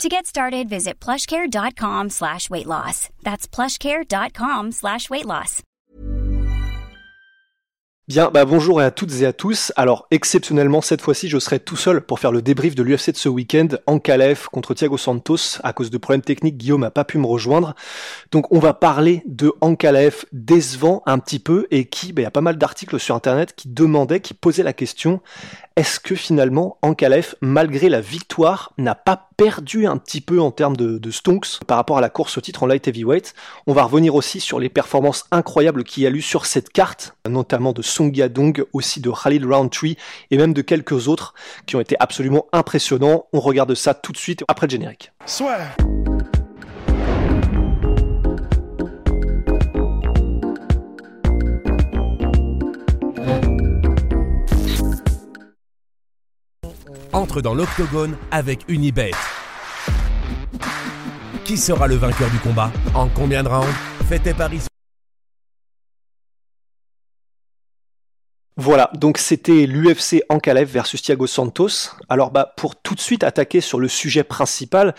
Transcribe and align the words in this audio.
To 0.00 0.08
get 0.08 0.26
started, 0.26 0.68
visit 0.68 0.94
plushcare.com 1.00 2.10
slash 2.10 2.50
weight 2.50 2.66
loss. 2.66 3.08
That's 3.22 3.46
plushcare.com 3.46 4.72
slash 4.72 5.08
weight 5.10 5.26
loss. 5.26 5.62
Bien, 8.08 8.32
bah 8.34 8.44
bonjour 8.44 8.80
à 8.80 8.90
toutes 8.90 9.22
et 9.22 9.26
à 9.26 9.32
tous. 9.32 9.72
Alors, 9.76 10.08
exceptionnellement, 10.10 10.80
cette 10.80 11.00
fois-ci, 11.00 11.28
je 11.28 11.38
serai 11.38 11.60
tout 11.60 11.76
seul 11.76 12.00
pour 12.00 12.18
faire 12.18 12.32
le 12.32 12.42
débrief 12.42 12.74
de 12.74 12.82
l'UFC 12.82 13.12
de 13.12 13.16
ce 13.16 13.28
week-end 13.28 13.68
en 13.86 14.00
Calef 14.00 14.48
contre 14.48 14.74
Thiago 14.74 14.98
Santos. 14.98 15.60
À 15.62 15.72
cause 15.72 15.88
de 15.88 15.98
problèmes 15.98 16.20
techniques, 16.20 16.56
Guillaume 16.56 16.80
n'a 16.80 16.90
pas 16.90 17.04
pu 17.04 17.18
me 17.18 17.26
rejoindre. 17.26 17.74
Donc, 18.32 18.52
on 18.52 18.58
va 18.58 18.74
parler 18.74 19.22
de 19.26 19.52
Ankalaev 19.60 20.24
décevant 20.32 21.04
un 21.06 21.20
petit 21.20 21.38
peu 21.38 21.68
et 21.70 21.84
qui, 21.84 22.12
bah, 22.12 22.22
il 22.22 22.24
y 22.24 22.26
a 22.26 22.32
pas 22.32 22.40
mal 22.40 22.58
d'articles 22.58 22.98
sur 22.98 23.14
Internet 23.14 23.54
qui 23.54 23.68
demandaient, 23.68 24.20
qui 24.20 24.34
posaient 24.34 24.64
la 24.64 24.72
question, 24.72 25.20
est-ce 25.76 26.00
que 26.00 26.16
finalement 26.16 26.78
Ankalaev, 26.82 27.36
malgré 27.40 27.88
la 27.88 28.00
victoire, 28.00 28.72
n'a 28.78 28.96
pas 28.96 29.30
perdu 29.42 29.86
un 29.88 29.96
petit 29.96 30.20
peu 30.20 30.40
en 30.40 30.52
termes 30.52 30.76
de, 30.76 30.98
de, 30.98 31.10
stonks 31.10 31.58
par 31.66 31.76
rapport 31.76 31.98
à 31.98 32.00
la 32.00 32.08
course 32.08 32.38
au 32.38 32.40
titre 32.40 32.62
en 32.62 32.66
light 32.66 32.86
heavyweight 32.86 33.34
On 33.66 33.72
va 33.72 33.82
revenir 33.82 34.14
aussi 34.14 34.38
sur 34.38 34.60
les 34.60 34.68
performances 34.68 35.24
incroyables 35.32 35.82
qu'il 35.82 36.04
y 36.04 36.06
a 36.06 36.10
eu 36.10 36.22
sur 36.22 36.46
cette 36.46 36.70
carte, 36.70 37.16
notamment 37.28 37.72
de 37.72 37.82
Song 37.82 38.14
Yadong, 38.14 38.64
aussi 38.72 39.00
de 39.00 39.10
Khalil 39.10 39.44
Roundtree 39.44 39.96
et 40.30 40.36
même 40.36 40.52
de 40.52 40.62
quelques 40.62 41.08
autres 41.08 41.34
qui 41.66 41.74
ont 41.74 41.80
été 41.80 41.96
absolument 41.98 42.46
impressionnants. 42.52 43.26
On 43.32 43.40
regarde 43.40 43.74
ça 43.74 43.94
tout 43.94 44.12
de 44.12 44.16
suite 44.16 44.44
après 44.46 44.68
le 44.68 44.70
générique. 44.70 45.10
Entre 57.22 57.40
dans 57.40 57.54
l'octogone 57.54 58.16
avec 58.32 58.64
Unibet. 58.66 59.12
Qui 61.44 61.56
sera 61.56 61.86
le 61.86 61.94
vainqueur 61.94 62.28
du 62.30 62.38
combat? 62.38 62.72
En 62.94 63.08
combien 63.08 63.44
de 63.44 63.48
rounds? 63.48 63.72
Fais 64.08 64.18
tes 64.18 64.34
paris. 64.34 64.60
Voilà, 68.56 68.90
donc 68.94 69.18
c'était 69.18 69.66
l'UFC 69.66 70.22
Ankalev 70.28 70.68
versus 70.68 71.00
Thiago 71.00 71.26
Santos. 71.26 71.90
Alors 72.08 72.32
bah 72.32 72.52
pour 72.56 72.74
tout 72.74 72.94
de 72.94 73.00
suite 73.00 73.22
attaquer 73.22 73.60
sur 73.60 73.78
le 73.78 73.88
sujet 73.88 74.24
principal, 74.24 74.94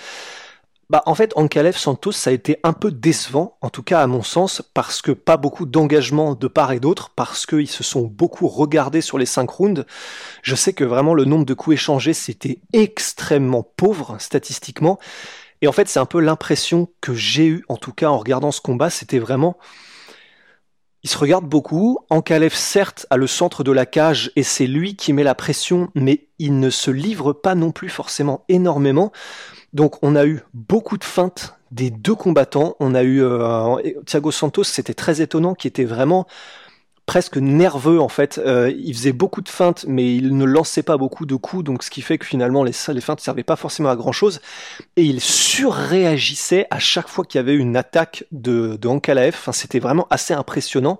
bah, 0.93 1.01
en 1.07 1.15
fait, 1.15 1.33
Ankalev 1.35 1.75
Santos, 1.75 2.11
ça 2.11 2.29
a 2.29 2.33
été 2.33 2.59
un 2.61 2.71
peu 2.71 2.91
décevant, 2.91 3.57
en 3.61 3.71
tout 3.71 3.81
cas 3.81 4.01
à 4.01 4.05
mon 4.05 4.21
sens, 4.21 4.61
parce 4.75 5.01
que 5.01 5.11
pas 5.11 5.37
beaucoup 5.37 5.65
d'engagement 5.65 6.35
de 6.35 6.47
part 6.47 6.71
et 6.71 6.79
d'autre, 6.79 7.09
parce 7.15 7.47
qu'ils 7.47 7.67
se 7.67 7.81
sont 7.81 8.03
beaucoup 8.03 8.47
regardés 8.47 9.01
sur 9.01 9.17
les 9.17 9.25
cinq 9.25 9.49
rounds. 9.49 9.87
Je 10.43 10.53
sais 10.53 10.73
que 10.73 10.83
vraiment 10.83 11.15
le 11.15 11.25
nombre 11.25 11.45
de 11.45 11.55
coups 11.55 11.77
échangés, 11.77 12.13
c'était 12.13 12.59
extrêmement 12.73 13.63
pauvre 13.63 14.17
statistiquement. 14.19 14.99
Et 15.63 15.67
en 15.67 15.71
fait, 15.71 15.89
c'est 15.89 15.97
un 15.97 16.05
peu 16.05 16.19
l'impression 16.19 16.87
que 17.01 17.15
j'ai 17.15 17.47
eue, 17.47 17.65
en 17.69 17.77
tout 17.77 17.91
cas 17.91 18.09
en 18.09 18.19
regardant 18.19 18.51
ce 18.51 18.61
combat, 18.61 18.91
c'était 18.91 19.17
vraiment... 19.17 19.57
Ils 21.01 21.09
se 21.09 21.17
regardent 21.17 21.49
beaucoup. 21.49 21.97
Ankalev, 22.11 22.53
certes, 22.53 23.07
a 23.09 23.17
le 23.17 23.25
centre 23.25 23.63
de 23.63 23.71
la 23.71 23.87
cage 23.87 24.31
et 24.35 24.43
c'est 24.43 24.67
lui 24.67 24.95
qui 24.95 25.11
met 25.11 25.23
la 25.23 25.33
pression, 25.33 25.89
mais 25.95 26.27
il 26.37 26.59
ne 26.59 26.69
se 26.69 26.91
livre 26.91 27.33
pas 27.33 27.55
non 27.55 27.71
plus 27.71 27.89
forcément 27.89 28.45
énormément. 28.47 29.11
Donc 29.73 29.97
on 30.03 30.15
a 30.15 30.25
eu 30.25 30.41
beaucoup 30.53 30.97
de 30.97 31.03
feintes 31.03 31.55
des 31.71 31.89
deux 31.89 32.15
combattants. 32.15 32.75
On 32.79 32.93
a 32.95 33.03
eu 33.03 33.21
euh, 33.23 33.75
Thiago 34.05 34.31
Santos, 34.31 34.63
c'était 34.65 34.93
très 34.93 35.21
étonnant, 35.21 35.55
qui 35.55 35.67
était 35.67 35.85
vraiment 35.85 36.27
presque 37.05 37.37
nerveux 37.37 37.99
en 37.99 38.07
fait. 38.07 38.39
Euh, 38.43 38.71
il 38.77 38.93
faisait 38.93 39.11
beaucoup 39.11 39.41
de 39.41 39.49
feintes, 39.49 39.85
mais 39.87 40.15
il 40.15 40.37
ne 40.37 40.45
lançait 40.45 40.83
pas 40.83 40.97
beaucoup 40.97 41.25
de 41.25 41.35
coups, 41.35 41.63
donc 41.63 41.83
ce 41.83 41.89
qui 41.89 42.01
fait 42.01 42.17
que 42.17 42.25
finalement 42.25 42.63
les, 42.63 42.71
feintes 42.73 43.19
ne 43.19 43.23
servaient 43.23 43.43
pas 43.43 43.55
forcément 43.55 43.89
à 43.89 43.95
grand 43.95 44.11
chose. 44.11 44.39
Et 44.95 45.03
il 45.03 45.19
surréagissait 45.19 46.67
à 46.69 46.79
chaque 46.79 47.07
fois 47.07 47.25
qu'il 47.25 47.39
y 47.39 47.41
avait 47.41 47.55
une 47.55 47.75
attaque 47.75 48.25
de, 48.31 48.77
de 48.77 48.87
Ankalaev. 48.87 49.35
Enfin, 49.35 49.51
c'était 49.51 49.79
vraiment 49.79 50.07
assez 50.09 50.33
impressionnant. 50.33 50.99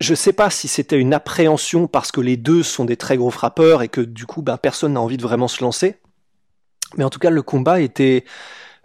Je 0.00 0.14
sais 0.16 0.32
pas 0.32 0.50
si 0.50 0.66
c'était 0.66 0.98
une 0.98 1.14
appréhension 1.14 1.86
parce 1.86 2.10
que 2.10 2.20
les 2.20 2.36
deux 2.36 2.64
sont 2.64 2.84
des 2.84 2.96
très 2.96 3.16
gros 3.16 3.30
frappeurs 3.30 3.82
et 3.82 3.88
que 3.88 4.00
du 4.00 4.26
coup 4.26 4.42
ben, 4.42 4.56
personne 4.56 4.94
n'a 4.94 5.00
envie 5.00 5.16
de 5.16 5.22
vraiment 5.22 5.46
se 5.46 5.62
lancer. 5.62 5.96
Mais 6.96 7.04
en 7.04 7.10
tout 7.10 7.18
cas, 7.18 7.30
le 7.30 7.42
combat 7.42 7.80
était. 7.80 8.24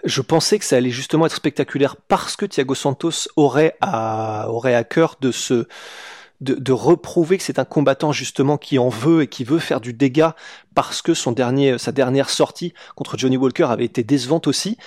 Je 0.03 0.22
pensais 0.22 0.59
que 0.59 0.66
ça 0.66 0.78
allait 0.78 0.91
justement 0.91 1.25
être 1.25 1.35
spectaculaire 1.35 1.95
parce 1.95 2.35
que 2.35 2.45
Thiago 2.45 2.75
Santos 2.75 3.28
aurait 3.35 3.75
à, 3.81 4.47
aurait 4.50 4.75
à 4.75 4.84
cœur 4.84 5.16
de 5.19 5.31
se, 5.31 5.68
de, 6.40 6.53
de 6.53 6.72
reprouver 6.72 7.38
que 7.38 7.44
c'est 7.44 7.57
un 7.57 7.66
combattant 7.66 8.12
justement 8.12 8.57
qui 8.57 8.78
en 8.78 8.90
veut 8.90 9.23
et 9.23 9.28
qui 9.28 9.44
veut 9.44 9.57
faire 9.57 9.81
du 9.81 9.94
dégât 9.94 10.35
parce 10.75 11.01
que 11.01 11.16
son 11.16 11.31
dernier, 11.31 11.79
sa 11.79 11.91
dernière 11.91 12.29
sortie 12.29 12.73
contre 12.95 13.18
Johnny 13.18 13.38
Walker 13.38 13.63
avait 13.63 13.85
été 13.85 14.03
décevante 14.03 14.45
aussi. 14.47 14.78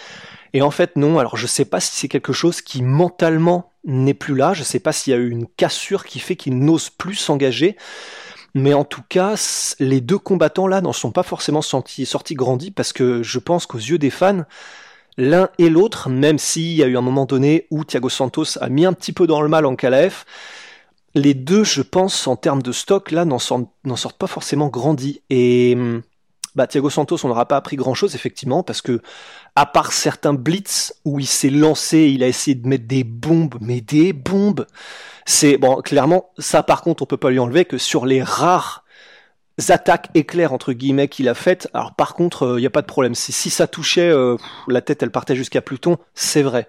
Et 0.53 0.63
en 0.63 0.71
fait, 0.71 0.97
non. 0.97 1.19
Alors, 1.19 1.37
je 1.37 1.47
sais 1.47 1.65
pas 1.65 1.81
si 1.81 1.97
c'est 1.97 2.09
quelque 2.09 2.33
chose 2.33 2.61
qui 2.61 2.83
mentalement 2.83 3.73
n'est 3.85 4.15
plus 4.15 4.35
là. 4.35 4.53
Je 4.53 4.63
sais 4.63 4.81
pas 4.81 4.93
s'il 4.93 5.13
y 5.13 5.17
a 5.17 5.19
eu 5.19 5.31
une 5.31 5.47
cassure 5.47 6.05
qui 6.05 6.19
fait 6.19 6.37
qu'il 6.37 6.59
n'ose 6.59 6.91
plus 6.91 7.15
s'engager. 7.15 7.77
Mais 8.55 8.75
en 8.75 8.85
tout 8.85 9.03
cas, 9.09 9.35
les 9.79 10.01
deux 10.01 10.19
combattants 10.19 10.67
là 10.67 10.81
n'en 10.81 10.93
sont 10.93 11.13
pas 11.13 11.23
forcément 11.23 11.63
sortis, 11.63 12.07
sortis 12.07 12.35
grandis 12.35 12.71
parce 12.71 12.93
que 12.93 13.23
je 13.23 13.39
pense 13.39 13.67
qu'aux 13.67 13.79
yeux 13.79 13.99
des 13.99 14.11
fans, 14.11 14.45
l'un 15.17 15.49
et 15.59 15.71
l'autre, 15.71 16.09
même 16.09 16.39
s'il 16.39 16.73
y 16.73 16.83
a 16.83 16.87
eu 16.87 16.97
un 16.97 17.03
moment 17.03 17.27
donné 17.27 17.67
où 17.71 17.85
Thiago 17.85 18.09
Santos 18.09 18.59
a 18.61 18.69
mis 18.69 18.87
un 18.87 18.93
petit 18.93 19.13
peu 19.13 19.27
dans 19.27 19.43
le 19.43 19.49
mal 19.49 19.67
en 19.67 19.77
KLF, 19.77 20.25
les 21.15 21.35
deux, 21.35 21.65
je 21.65 21.83
pense, 21.83 22.27
en 22.27 22.37
termes 22.37 22.63
de 22.63 22.73
stock, 22.73 23.11
là, 23.11 23.25
n'en 23.25 23.39
sortent, 23.39 23.69
sortent, 23.97 24.19
pas 24.19 24.29
forcément 24.29 24.69
grandis. 24.69 25.23
Et 25.29 25.77
bah, 26.55 26.67
Thiago 26.67 26.91
Santos, 26.91 27.19
on 27.25 27.29
n'aura 27.29 27.47
pas 27.47 27.57
appris 27.57 27.77
grand-chose, 27.77 28.15
effectivement, 28.15 28.63
parce 28.63 28.83
que, 28.83 29.01
à 29.57 29.67
part 29.67 29.93
certains 29.93 30.35
blitz 30.35 30.95
où 31.05 31.21
il 31.21 31.27
s'est 31.27 31.51
lancé, 31.51 32.11
il 32.15 32.23
a 32.23 32.29
essayé 32.29 32.55
de 32.55 32.67
mettre 32.67 32.87
des 32.87 33.05
bombes, 33.05 33.57
mais 33.61 33.81
des 33.81 34.13
bombes, 34.13 34.67
c'est 35.27 35.59
bon, 35.59 35.77
clairement, 35.77 36.31
ça 36.39 36.63
par 36.63 36.83
contre, 36.83 37.03
on 37.03 37.07
peut 37.07 37.17
pas 37.17 37.31
lui 37.31 37.39
enlever 37.39 37.65
que 37.65 37.79
sur 37.79 38.07
les 38.07 38.23
rares 38.23 38.85
attaques 39.69 40.09
éclairs 40.15 40.53
entre 40.53 40.73
guillemets 40.73 41.09
qu'il 41.09 41.29
a 41.29 41.35
faites. 41.35 41.69
Alors 41.75 41.95
par 41.95 42.15
contre, 42.15 42.47
il 42.47 42.57
euh, 42.57 42.61
n'y 42.61 42.67
a 42.67 42.71
pas 42.71 42.81
de 42.81 42.87
problème. 42.87 43.15
Si, 43.15 43.33
si 43.33 43.51
ça 43.51 43.67
touchait, 43.67 44.09
euh, 44.09 44.37
la 44.69 44.81
tête 44.81 45.03
elle 45.03 45.11
partait 45.11 45.37
jusqu'à 45.37 45.61
Pluton, 45.61 45.99
c'est 46.15 46.43
vrai. 46.43 46.67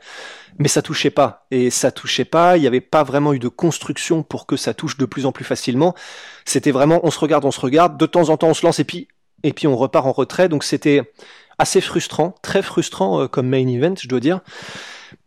Mais 0.59 0.67
ça 0.67 0.81
touchait 0.81 1.09
pas. 1.09 1.45
Et 1.51 1.69
ça 1.69 1.91
touchait 1.91 2.25
pas, 2.25 2.57
il 2.57 2.61
n'y 2.61 2.67
avait 2.67 2.81
pas 2.81 3.03
vraiment 3.03 3.33
eu 3.33 3.39
de 3.39 3.47
construction 3.47 4.23
pour 4.23 4.45
que 4.45 4.57
ça 4.57 4.73
touche 4.73 4.97
de 4.97 5.05
plus 5.05 5.25
en 5.25 5.31
plus 5.31 5.45
facilement. 5.45 5.95
C'était 6.43 6.71
vraiment 6.71 6.99
on 7.03 7.11
se 7.11 7.19
regarde, 7.19 7.45
on 7.45 7.51
se 7.51 7.61
regarde, 7.61 7.97
de 7.97 8.05
temps 8.05 8.29
en 8.29 8.37
temps 8.37 8.49
on 8.49 8.53
se 8.53 8.65
lance 8.65 8.79
et 8.79 8.83
puis 8.83 9.07
et 9.43 9.53
puis 9.53 9.67
on 9.67 9.75
repart 9.75 10.05
en 10.05 10.11
retrait. 10.11 10.49
Donc 10.49 10.63
c'était 10.63 11.11
assez 11.57 11.81
frustrant, 11.81 12.35
très 12.41 12.61
frustrant 12.61 13.21
euh, 13.21 13.27
comme 13.27 13.47
main 13.47 13.67
event, 13.67 13.93
je 13.99 14.07
dois 14.07 14.19
dire. 14.19 14.41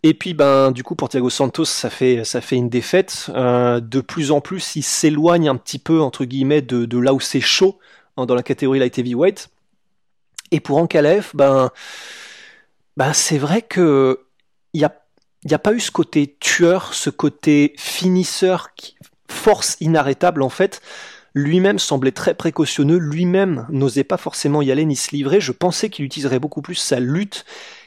Et 0.03 0.15
puis, 0.15 0.35
ben, 0.35 0.71
du 0.71 0.83
coup, 0.83 0.95
pour 0.95 1.09
Thiago 1.09 1.31
Santos, 1.31 1.65
ça 1.65 1.91
fait, 1.91 2.25
ça 2.25 2.41
fait 2.41 2.57
une 2.57 2.69
défaite. 2.69 3.31
Euh, 3.35 3.81
de 3.81 4.01
plus 4.01 4.31
en 4.31 4.41
plus, 4.41 4.77
il 4.77 4.83
s'éloigne 4.83 5.49
un 5.49 5.57
petit 5.57 5.79
peu, 5.79 6.01
entre 6.01 6.25
guillemets, 6.25 6.63
de, 6.63 6.99
là 6.99 7.15
où 7.15 7.21
c'est 7.21 7.41
chaud, 7.41 7.79
hein, 8.17 8.27
dans 8.27 8.35
la 8.35 8.43
catégorie 8.43 8.79
light 8.79 8.99
heavyweight. 8.99 9.49
Et 10.51 10.61
pour 10.61 10.79
Ankalev, 10.79 11.31
ben, 11.35 11.71
ben 12.97 13.13
c'est 13.13 13.39
vrai 13.39 13.63
que 13.63 14.21
il 14.73 14.79
n'y 14.79 14.85
a, 14.85 14.95
y 15.47 15.55
a 15.55 15.59
pas 15.59 15.73
eu 15.73 15.81
ce 15.81 15.91
côté 15.91 16.37
tueur, 16.41 16.93
ce 16.95 17.11
côté 17.11 17.75
finisseur, 17.79 18.71
force 19.29 19.77
inarrêtable, 19.81 20.43
en 20.43 20.49
fait. 20.49 20.83
Lui-même 21.35 21.79
semblait 21.79 22.13
très 22.13 22.35
précautionneux, 22.35 22.97
lui-même 22.97 23.67
n'osait 23.69 24.05
pas 24.05 24.17
forcément 24.17 24.63
y 24.63 24.71
aller 24.71 24.85
ni 24.85 24.95
se 24.95 25.11
livrer. 25.11 25.41
Je 25.41 25.53
pensais 25.53 25.91
qu'il 25.91 26.05
utiliserait 26.05 26.39
beaucoup 26.39 26.63
plus 26.63 26.77
sa 26.77 27.01
lutte 27.01 27.45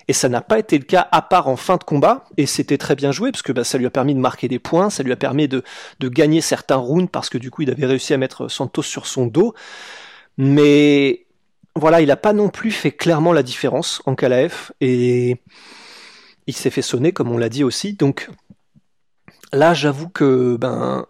et 0.07 0.13
ça 0.13 0.29
n'a 0.29 0.41
pas 0.41 0.59
été 0.59 0.77
le 0.77 0.85
cas 0.85 1.07
à 1.11 1.21
part 1.21 1.47
en 1.47 1.57
fin 1.57 1.75
de 1.75 1.83
combat, 1.83 2.23
et 2.37 2.45
c'était 2.45 2.77
très 2.77 2.95
bien 2.95 3.11
joué, 3.11 3.31
parce 3.31 3.41
que 3.41 3.51
bah, 3.51 3.63
ça 3.63 3.77
lui 3.77 3.85
a 3.85 3.89
permis 3.89 4.15
de 4.15 4.19
marquer 4.19 4.47
des 4.47 4.59
points, 4.59 4.89
ça 4.89 5.03
lui 5.03 5.11
a 5.11 5.17
permis 5.17 5.47
de, 5.47 5.63
gagner 6.01 6.41
certains 6.41 6.77
rounds, 6.77 7.09
parce 7.11 7.29
que 7.29 7.37
du 7.37 7.51
coup 7.51 7.63
il 7.63 7.69
avait 7.69 7.85
réussi 7.85 8.13
à 8.13 8.17
mettre 8.17 8.47
Santos 8.47 8.83
sur 8.83 9.05
son 9.05 9.27
dos. 9.27 9.53
Mais 10.37 11.25
voilà, 11.75 12.01
il 12.01 12.07
n'a 12.07 12.15
pas 12.15 12.33
non 12.33 12.49
plus 12.49 12.71
fait 12.71 12.91
clairement 12.91 13.33
la 13.33 13.43
différence 13.43 14.01
en 14.05 14.15
KLF, 14.15 14.71
et 14.79 15.41
il 16.47 16.55
s'est 16.55 16.69
fait 16.69 16.81
sonner, 16.81 17.11
comme 17.11 17.31
on 17.31 17.37
l'a 17.37 17.49
dit 17.49 17.65
aussi. 17.65 17.93
Donc 17.93 18.29
là, 19.51 19.73
j'avoue 19.73 20.07
que 20.07 20.55
ben 20.57 21.05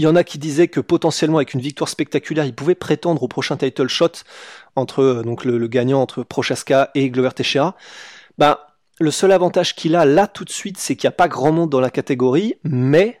il 0.00 0.04
y 0.04 0.06
en 0.06 0.16
a 0.16 0.24
qui 0.24 0.38
disaient 0.38 0.68
que 0.68 0.80
potentiellement 0.80 1.36
avec 1.36 1.52
une 1.52 1.60
victoire 1.60 1.90
spectaculaire, 1.90 2.46
il 2.46 2.54
pouvait 2.54 2.74
prétendre 2.74 3.22
au 3.22 3.28
prochain 3.28 3.58
title 3.58 3.86
shot 3.86 4.12
entre 4.74 5.20
donc 5.22 5.44
le, 5.44 5.68
gagnant 5.68 6.00
entre 6.00 6.22
Prochaska 6.22 6.90
et 6.94 7.10
Glover 7.10 7.32
Teixeira. 7.36 7.76
Ben, 8.38 8.56
le 8.98 9.10
seul 9.10 9.30
avantage 9.30 9.74
qu'il 9.74 9.94
a 9.96 10.06
là 10.06 10.26
tout 10.26 10.46
de 10.46 10.50
suite, 10.50 10.78
c'est 10.78 10.96
qu'il 10.96 11.06
n'y 11.06 11.12
a 11.12 11.16
pas 11.16 11.28
grand 11.28 11.52
monde 11.52 11.68
dans 11.68 11.80
la 11.80 11.90
catégorie, 11.90 12.54
mais 12.64 13.20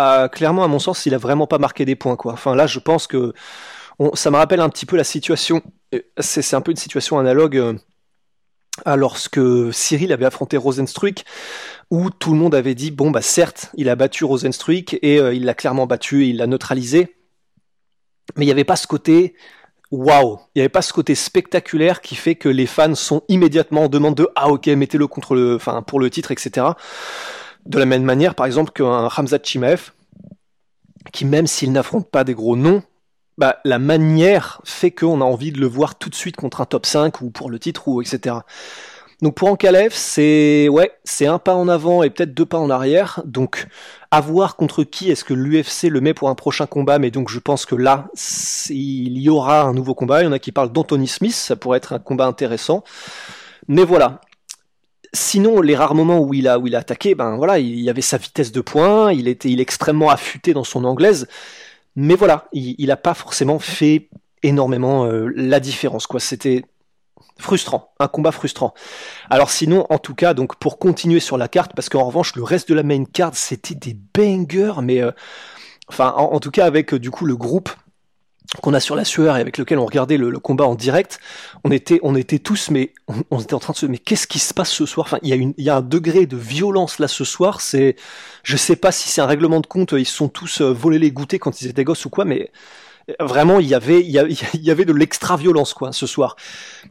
euh, 0.00 0.26
clairement, 0.26 0.64
à 0.64 0.66
mon 0.68 0.80
sens, 0.80 1.06
il 1.06 1.14
a 1.14 1.18
vraiment 1.18 1.46
pas 1.46 1.58
marqué 1.58 1.84
des 1.84 1.94
points. 1.94 2.16
Enfin, 2.24 2.56
là, 2.56 2.66
je 2.66 2.80
pense 2.80 3.06
que 3.06 3.32
ça 4.14 4.32
me 4.32 4.36
rappelle 4.36 4.60
un 4.60 4.68
petit 4.68 4.86
peu 4.86 4.96
la 4.96 5.04
situation. 5.04 5.62
C'est 6.18 6.56
un 6.56 6.60
peu 6.60 6.72
une 6.72 6.76
situation 6.76 7.20
analogue 7.20 7.56
euh, 7.56 7.74
à 8.84 8.96
lorsque 8.96 9.40
Cyril 9.72 10.12
avait 10.12 10.24
affronté 10.24 10.56
Rosenstruik, 10.56 11.24
où 11.90 12.10
tout 12.10 12.32
le 12.32 12.38
monde 12.38 12.54
avait 12.54 12.74
dit 12.74 12.90
bon 12.90 13.10
bah 13.10 13.22
certes, 13.22 13.70
il 13.76 13.88
a 13.88 13.96
battu 13.96 14.24
Rosenstruik 14.24 14.98
et 15.02 15.18
euh, 15.18 15.34
il 15.34 15.44
l'a 15.44 15.54
clairement 15.54 15.86
battu, 15.86 16.24
et 16.24 16.28
il 16.28 16.36
l'a 16.36 16.46
neutralisé, 16.46 17.16
mais 18.36 18.44
il 18.44 18.48
n'y 18.48 18.52
avait 18.52 18.64
pas 18.64 18.76
ce 18.76 18.86
côté 18.86 19.34
waouh, 19.90 20.38
il 20.54 20.58
n'y 20.58 20.62
avait 20.62 20.68
pas 20.68 20.82
ce 20.82 20.92
côté 20.92 21.14
spectaculaire 21.14 22.00
qui 22.00 22.14
fait 22.14 22.36
que 22.36 22.48
les 22.48 22.66
fans 22.66 22.94
sont 22.94 23.22
immédiatement 23.28 23.84
en 23.84 23.88
demande 23.88 24.14
de 24.14 24.28
ah 24.36 24.48
ok 24.48 24.68
mettez-le 24.68 25.08
contre 25.08 25.34
le, 25.34 25.56
enfin 25.56 25.82
pour 25.82 25.98
le 25.98 26.10
titre 26.10 26.30
etc. 26.30 26.68
De 27.66 27.78
la 27.78 27.86
même 27.86 28.04
manière 28.04 28.34
par 28.34 28.46
exemple 28.46 28.70
qu'un 28.72 29.08
Ramzat 29.08 29.40
Chimaev 29.42 29.90
qui 31.12 31.24
même 31.24 31.46
s'il 31.46 31.72
n'affronte 31.72 32.08
pas 32.08 32.24
des 32.24 32.34
gros 32.34 32.56
noms, 32.56 32.82
bah, 33.38 33.58
la 33.64 33.78
manière 33.78 34.60
fait 34.64 34.90
qu'on 34.90 35.20
a 35.20 35.24
envie 35.24 35.52
de 35.52 35.60
le 35.60 35.66
voir 35.66 35.96
tout 35.96 36.10
de 36.10 36.14
suite 36.14 36.36
contre 36.36 36.60
un 36.60 36.66
top 36.66 36.86
5 36.86 37.20
ou 37.22 37.30
pour 37.30 37.50
le 37.50 37.58
titre 37.58 37.88
ou 37.88 38.02
etc. 38.02 38.36
Donc 39.22 39.34
pour 39.34 39.48
Ankalev, 39.48 39.92
c'est 39.94 40.68
ouais, 40.70 40.92
c'est 41.04 41.26
un 41.26 41.38
pas 41.38 41.54
en 41.54 41.68
avant 41.68 42.02
et 42.02 42.08
peut-être 42.08 42.32
deux 42.32 42.46
pas 42.46 42.58
en 42.58 42.70
arrière. 42.70 43.22
Donc 43.26 43.66
à 44.10 44.20
voir 44.20 44.56
contre 44.56 44.82
qui 44.82 45.10
est-ce 45.10 45.24
que 45.24 45.34
l'UFC 45.34 45.84
le 45.90 46.00
met 46.00 46.14
pour 46.14 46.30
un 46.30 46.34
prochain 46.34 46.66
combat. 46.66 46.98
Mais 46.98 47.10
donc 47.10 47.28
je 47.28 47.38
pense 47.38 47.66
que 47.66 47.74
là, 47.74 48.08
il 48.70 49.18
y 49.18 49.28
aura 49.28 49.62
un 49.62 49.74
nouveau 49.74 49.94
combat. 49.94 50.22
Il 50.22 50.24
y 50.24 50.28
en 50.28 50.32
a 50.32 50.38
qui 50.38 50.52
parlent 50.52 50.72
d'Anthony 50.72 51.06
Smith, 51.06 51.34
ça 51.34 51.56
pourrait 51.56 51.78
être 51.78 51.92
un 51.92 51.98
combat 51.98 52.26
intéressant. 52.26 52.82
Mais 53.68 53.84
voilà. 53.84 54.20
Sinon, 55.12 55.60
les 55.60 55.74
rares 55.74 55.96
moments 55.96 56.20
où 56.20 56.32
il 56.34 56.46
a 56.46 56.60
attaqué, 56.74 57.16
ben 57.16 57.36
voilà, 57.36 57.58
il 57.58 57.80
y 57.80 57.90
avait 57.90 58.00
sa 58.00 58.16
vitesse 58.16 58.52
de 58.52 58.60
poing, 58.60 59.12
il 59.12 59.26
était 59.26 59.50
il 59.50 59.60
extrêmement 59.60 60.08
affûté 60.08 60.54
dans 60.54 60.64
son 60.64 60.84
anglaise. 60.84 61.26
Mais 62.02 62.14
voilà, 62.14 62.48
il 62.54 62.86
n'a 62.86 62.96
pas 62.96 63.12
forcément 63.12 63.58
fait 63.58 64.08
énormément 64.42 65.04
euh, 65.04 65.30
la 65.36 65.60
différence 65.60 66.06
quoi. 66.06 66.18
C'était 66.18 66.64
frustrant, 67.38 67.92
un 67.98 68.08
combat 68.08 68.32
frustrant. 68.32 68.72
Alors 69.28 69.50
sinon, 69.50 69.84
en 69.90 69.98
tout 69.98 70.14
cas, 70.14 70.32
donc 70.32 70.56
pour 70.56 70.78
continuer 70.78 71.20
sur 71.20 71.36
la 71.36 71.46
carte, 71.46 71.72
parce 71.76 71.90
qu'en 71.90 72.04
revanche, 72.04 72.34
le 72.36 72.42
reste 72.42 72.70
de 72.70 72.74
la 72.74 72.84
main 72.84 73.04
card, 73.04 73.34
c'était 73.34 73.74
des 73.74 73.98
bangers, 74.14 74.80
mais 74.82 75.02
euh, 75.02 75.10
enfin, 75.88 76.14
en, 76.16 76.40
tout 76.40 76.50
cas 76.50 76.64
avec 76.64 76.94
euh, 76.94 76.98
du 76.98 77.10
coup 77.10 77.26
le 77.26 77.36
groupe 77.36 77.68
qu'on 78.62 78.74
a 78.74 78.80
sur 78.80 78.96
la 78.96 79.04
sueur 79.04 79.36
et 79.36 79.40
avec 79.40 79.58
lequel 79.58 79.78
on 79.78 79.86
regardait 79.86 80.16
le, 80.16 80.38
combat 80.40 80.64
en 80.64 80.74
direct, 80.74 81.20
on 81.62 81.70
était, 81.70 82.00
on 82.02 82.16
était 82.16 82.40
tous, 82.40 82.70
mais 82.70 82.92
on, 83.30 83.40
était 83.40 83.54
en 83.54 83.60
train 83.60 83.72
de 83.72 83.78
se, 83.78 83.86
mais 83.86 83.98
qu'est-ce 83.98 84.26
qui 84.26 84.40
se 84.40 84.52
passe 84.52 84.70
ce 84.70 84.86
soir? 84.86 85.06
Enfin, 85.06 85.18
il 85.22 85.28
y 85.28 85.32
a 85.32 85.36
une, 85.36 85.54
il 85.56 85.64
y 85.64 85.70
a 85.70 85.76
un 85.76 85.82
degré 85.82 86.26
de 86.26 86.36
violence 86.36 86.98
là 86.98 87.06
ce 87.06 87.24
soir. 87.24 87.60
C'est, 87.60 87.94
je 88.42 88.56
sais 88.56 88.76
pas 88.76 88.90
si 88.90 89.08
c'est 89.08 89.20
un 89.20 89.26
règlement 89.26 89.60
de 89.60 89.66
compte, 89.66 89.92
ils 89.92 90.06
sont 90.06 90.28
tous 90.28 90.62
euh, 90.62 90.72
volés 90.72 90.98
les 90.98 91.12
goûter 91.12 91.38
quand 91.38 91.60
ils 91.62 91.68
étaient 91.68 91.84
gosses 91.84 92.04
ou 92.06 92.10
quoi, 92.10 92.24
mais 92.24 92.50
vraiment 93.18 93.60
il 93.60 93.66
y 93.66 93.74
avait 93.74 94.00
il 94.00 94.10
y 94.10 94.18
avait, 94.70 94.84
de 94.84 94.92
l'extra 94.92 95.36
violence 95.36 95.74
quoi 95.74 95.92
ce 95.92 96.06
soir. 96.06 96.36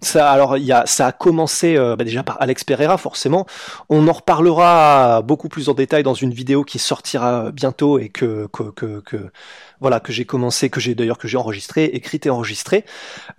Ça 0.02 0.32
alors 0.32 0.56
a 0.56 0.86
ça 0.86 1.08
a 1.08 1.12
commencé 1.12 1.78
euh, 1.78 1.96
bah, 1.96 2.04
déjà 2.04 2.24
par 2.24 2.42
Alex 2.42 2.64
Pereira 2.64 2.98
forcément. 2.98 3.46
On 3.90 4.08
en 4.08 4.14
reparlera 4.14 5.22
beaucoup 5.22 5.50
plus 5.50 5.70
en 5.70 5.74
détail 5.74 6.04
dans 6.04 6.14
une 6.14 6.34
vidéo 6.34 6.64
qui 6.64 6.80
sortira 6.80 7.52
bientôt 7.52 8.00
et 8.00 8.10
que 8.10 8.48
que 8.52 9.02
que, 9.02 9.32
voilà 9.80 10.00
que 10.00 10.12
j'ai 10.12 10.26
commencé 10.26 10.70
que 10.70 10.80
j'ai 10.80 10.96
d'ailleurs 10.96 11.18
que 11.18 11.28
j'ai 11.28 11.38
enregistré 11.38 11.86
écrit 11.86 12.20
et 12.24 12.30
enregistré 12.30 12.86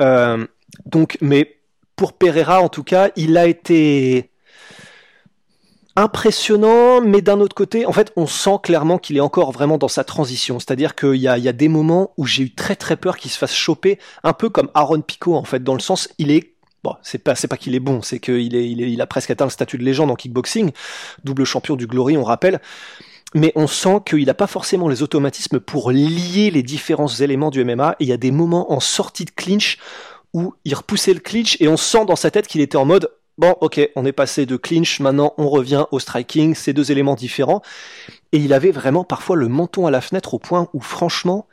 euh, 0.00 0.46
donc 0.86 1.18
mais 1.20 1.56
pour 1.96 2.12
Pereira 2.14 2.60
en 2.60 2.68
tout 2.68 2.84
cas 2.84 3.10
il 3.16 3.36
a 3.36 3.46
été 3.46 4.30
impressionnant, 6.00 7.00
mais 7.00 7.20
d'un 7.20 7.40
autre 7.40 7.54
côté, 7.54 7.86
en 7.86 7.92
fait, 7.92 8.12
on 8.16 8.26
sent 8.26 8.58
clairement 8.62 8.98
qu'il 8.98 9.16
est 9.16 9.20
encore 9.20 9.52
vraiment 9.52 9.78
dans 9.78 9.88
sa 9.88 10.02
transition. 10.02 10.58
C'est-à-dire 10.58 10.94
qu'il 10.94 11.16
y 11.16 11.28
a, 11.28 11.38
y 11.38 11.48
a 11.48 11.52
des 11.52 11.68
moments 11.68 12.12
où 12.16 12.26
j'ai 12.26 12.44
eu 12.44 12.54
très 12.54 12.74
très 12.74 12.96
peur 12.96 13.18
qu'il 13.18 13.30
se 13.30 13.38
fasse 13.38 13.54
choper, 13.54 13.98
un 14.24 14.32
peu 14.32 14.48
comme 14.48 14.70
Aaron 14.74 15.02
Pico, 15.02 15.34
en 15.36 15.44
fait, 15.44 15.62
dans 15.62 15.74
le 15.74 15.80
sens, 15.80 16.08
il 16.18 16.30
est 16.30 16.54
Bon, 16.82 16.94
c'est 17.02 17.18
pas 17.18 17.34
pas 17.34 17.58
qu'il 17.58 17.74
est 17.74 17.80
bon, 17.80 18.00
c'est 18.00 18.20
qu'il 18.20 18.40
il 18.40 18.56
est 18.56 18.70
il 18.70 19.02
a 19.02 19.06
presque 19.06 19.30
atteint 19.30 19.44
le 19.44 19.50
statut 19.50 19.76
de 19.76 19.84
légende 19.84 20.10
en 20.10 20.14
kickboxing, 20.14 20.70
double 21.24 21.44
champion 21.44 21.76
du 21.76 21.86
Glory, 21.86 22.16
on 22.16 22.24
rappelle. 22.24 22.58
Mais 23.34 23.52
on 23.54 23.66
sent 23.66 23.98
qu'il 24.06 24.24
n'a 24.24 24.32
pas 24.32 24.46
forcément 24.46 24.88
les 24.88 25.02
automatismes 25.02 25.60
pour 25.60 25.90
lier 25.90 26.50
les 26.50 26.62
différents 26.62 27.06
éléments 27.06 27.50
du 27.50 27.62
MMA. 27.64 27.96
Et 28.00 28.04
il 28.04 28.08
y 28.08 28.12
a 28.12 28.16
des 28.16 28.30
moments 28.30 28.72
en 28.72 28.80
sortie 28.80 29.26
de 29.26 29.30
clinch 29.30 29.76
où 30.32 30.54
il 30.64 30.74
repoussait 30.74 31.12
le 31.12 31.20
clinch 31.20 31.56
et 31.60 31.68
on 31.68 31.76
sent 31.76 32.06
dans 32.06 32.16
sa 32.16 32.30
tête 32.30 32.46
qu'il 32.46 32.62
était 32.62 32.76
en 32.76 32.86
mode 32.86 33.10
Bon, 33.38 33.56
ok, 33.60 33.80
on 33.96 34.04
est 34.04 34.12
passé 34.12 34.44
de 34.44 34.56
clinch, 34.56 35.00
maintenant 35.00 35.32
on 35.38 35.48
revient 35.48 35.86
au 35.92 35.98
striking, 35.98 36.54
c'est 36.54 36.72
deux 36.74 36.92
éléments 36.92 37.14
différents. 37.14 37.62
Et 38.32 38.38
il 38.38 38.52
avait 38.52 38.70
vraiment 38.70 39.04
parfois 39.04 39.36
le 39.36 39.48
menton 39.48 39.86
à 39.86 39.90
la 39.90 40.00
fenêtre 40.00 40.34
au 40.34 40.38
point 40.38 40.68
où 40.74 40.80
franchement, 40.80 41.46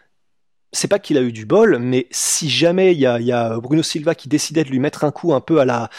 c'est 0.73 0.89
pas 0.89 0.99
qu'il 0.99 1.17
a 1.17 1.21
eu 1.21 1.31
du 1.31 1.45
bol, 1.45 1.79
mais 1.79 2.07
si 2.11 2.49
jamais 2.49 2.93
il 2.93 2.99
y 2.99 3.05
a, 3.05 3.59
Bruno 3.59 3.83
Silva 3.83 4.15
qui 4.15 4.27
décidait 4.27 4.63
de 4.63 4.69
lui 4.69 4.79
mettre 4.79 5.03
un 5.05 5.11
coup 5.11 5.33
un 5.33 5.39
peu 5.41 5.59
à 5.59 5.65
la 5.65 5.89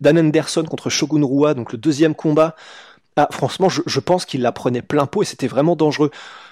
Dan 0.00 0.18
Anderson 0.18 0.64
contre 0.64 0.90
Shogun 0.90 1.24
Rua, 1.24 1.54
donc 1.54 1.72
le 1.72 1.78
deuxième 1.78 2.14
combat, 2.14 2.54
ah, 3.16 3.28
franchement, 3.32 3.68
je, 3.68 3.82
je 3.86 4.00
pense 4.00 4.26
qu'il 4.26 4.42
la 4.42 4.52
prenait 4.52 4.82
plein 4.82 5.06
pot 5.06 5.22
et 5.22 5.24
c'était 5.24 5.48
vraiment 5.48 5.76
dangereux. 5.76 6.10